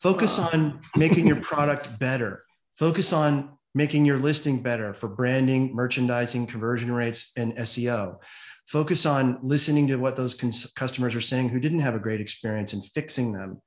Focus 0.00 0.40
uh, 0.40 0.48
on 0.52 0.80
making 0.96 1.28
your 1.28 1.36
product 1.36 2.00
better. 2.00 2.45
Focus 2.76 3.12
on 3.12 3.56
making 3.74 4.04
your 4.04 4.18
listing 4.18 4.62
better 4.62 4.94
for 4.94 5.08
branding, 5.08 5.74
merchandising, 5.74 6.46
conversion 6.46 6.90
rates, 6.92 7.32
and 7.36 7.54
SEO. 7.56 8.18
Focus 8.66 9.06
on 9.06 9.38
listening 9.42 9.86
to 9.86 9.96
what 9.96 10.16
those 10.16 10.34
cons- 10.34 10.72
customers 10.74 11.14
are 11.14 11.20
saying 11.20 11.48
who 11.48 11.60
didn't 11.60 11.80
have 11.80 11.94
a 11.94 12.00
great 12.00 12.20
experience 12.20 12.72
and 12.72 12.84
fixing 12.84 13.32
them. 13.32 13.60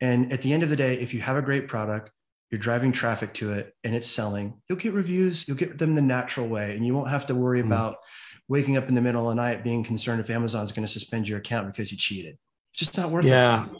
And 0.00 0.32
at 0.32 0.42
the 0.42 0.52
end 0.52 0.62
of 0.62 0.68
the 0.68 0.76
day, 0.76 0.94
if 0.98 1.14
you 1.14 1.20
have 1.20 1.36
a 1.36 1.42
great 1.42 1.68
product, 1.68 2.10
you're 2.50 2.58
driving 2.58 2.92
traffic 2.92 3.32
to 3.34 3.52
it 3.52 3.74
and 3.82 3.94
it's 3.94 4.08
selling, 4.08 4.60
you'll 4.68 4.78
get 4.78 4.92
reviews, 4.92 5.48
you'll 5.48 5.56
get 5.56 5.78
them 5.78 5.94
the 5.94 6.02
natural 6.02 6.48
way, 6.48 6.76
and 6.76 6.84
you 6.84 6.92
won't 6.92 7.08
have 7.08 7.26
to 7.26 7.34
worry 7.34 7.60
mm-hmm. 7.60 7.72
about 7.72 7.96
waking 8.48 8.76
up 8.76 8.88
in 8.88 8.94
the 8.94 9.00
middle 9.00 9.30
of 9.30 9.36
the 9.36 9.42
night 9.42 9.64
being 9.64 9.82
concerned 9.82 10.20
if 10.20 10.28
Amazon's 10.28 10.72
going 10.72 10.86
to 10.86 10.92
suspend 10.92 11.28
your 11.28 11.38
account 11.38 11.68
because 11.68 11.90
you 11.90 11.96
cheated. 11.96 12.36
It's 12.72 12.80
just 12.80 12.98
not 12.98 13.10
worth 13.10 13.24
yeah. 13.24 13.64
it. 13.64 13.70
Yeah. 13.72 13.78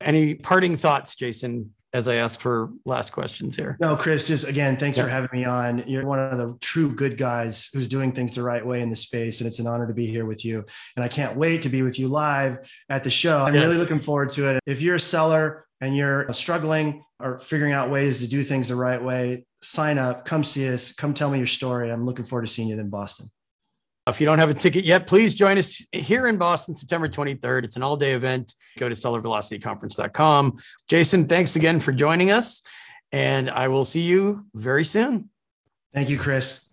Any 0.00 0.34
parting 0.34 0.76
thoughts, 0.76 1.16
Jason, 1.16 1.74
as 1.94 2.08
I 2.08 2.16
ask 2.16 2.40
for 2.40 2.70
last 2.84 3.10
questions 3.10 3.56
here? 3.56 3.76
No, 3.80 3.96
Chris, 3.96 4.26
just 4.26 4.48
again, 4.48 4.76
thanks 4.76 4.96
yeah. 4.96 5.04
for 5.04 5.10
having 5.10 5.30
me 5.32 5.44
on. 5.44 5.84
You're 5.86 6.06
one 6.06 6.18
of 6.18 6.38
the 6.38 6.56
true 6.60 6.94
good 6.94 7.18
guys 7.18 7.68
who's 7.72 7.88
doing 7.88 8.12
things 8.12 8.34
the 8.34 8.42
right 8.42 8.64
way 8.64 8.80
in 8.80 8.90
the 8.90 8.96
space. 8.96 9.40
And 9.40 9.46
it's 9.46 9.58
an 9.58 9.66
honor 9.66 9.86
to 9.86 9.94
be 9.94 10.06
here 10.06 10.24
with 10.24 10.44
you. 10.44 10.64
And 10.96 11.04
I 11.04 11.08
can't 11.08 11.36
wait 11.36 11.62
to 11.62 11.68
be 11.68 11.82
with 11.82 11.98
you 11.98 12.08
live 12.08 12.58
at 12.88 13.04
the 13.04 13.10
show. 13.10 13.40
I'm 13.40 13.54
yes. 13.54 13.64
really 13.64 13.76
looking 13.76 14.00
forward 14.00 14.30
to 14.30 14.48
it. 14.48 14.60
If 14.66 14.80
you're 14.80 14.96
a 14.96 15.00
seller 15.00 15.66
and 15.80 15.96
you're 15.96 16.32
struggling 16.32 17.04
or 17.18 17.40
figuring 17.40 17.72
out 17.72 17.90
ways 17.90 18.20
to 18.20 18.26
do 18.26 18.42
things 18.42 18.68
the 18.68 18.76
right 18.76 19.02
way, 19.02 19.44
sign 19.60 19.98
up, 19.98 20.24
come 20.24 20.44
see 20.44 20.68
us, 20.68 20.92
come 20.92 21.12
tell 21.14 21.30
me 21.30 21.38
your 21.38 21.46
story. 21.46 21.90
I'm 21.90 22.04
looking 22.06 22.24
forward 22.24 22.46
to 22.46 22.52
seeing 22.52 22.68
you 22.68 22.78
in 22.78 22.88
Boston. 22.88 23.30
If 24.08 24.20
you 24.20 24.26
don't 24.26 24.40
have 24.40 24.50
a 24.50 24.54
ticket 24.54 24.84
yet, 24.84 25.06
please 25.06 25.34
join 25.34 25.58
us 25.58 25.84
here 25.92 26.26
in 26.26 26.36
Boston, 26.36 26.74
September 26.74 27.08
23rd. 27.08 27.64
It's 27.64 27.76
an 27.76 27.84
all 27.84 27.96
day 27.96 28.14
event. 28.14 28.54
Go 28.76 28.88
to 28.88 28.94
sellervelocityconference.com. 28.96 30.58
Jason, 30.88 31.28
thanks 31.28 31.54
again 31.54 31.78
for 31.78 31.92
joining 31.92 32.32
us. 32.32 32.62
And 33.12 33.48
I 33.48 33.68
will 33.68 33.84
see 33.84 34.00
you 34.00 34.46
very 34.54 34.84
soon. 34.84 35.30
Thank 35.94 36.08
you, 36.08 36.18
Chris. 36.18 36.71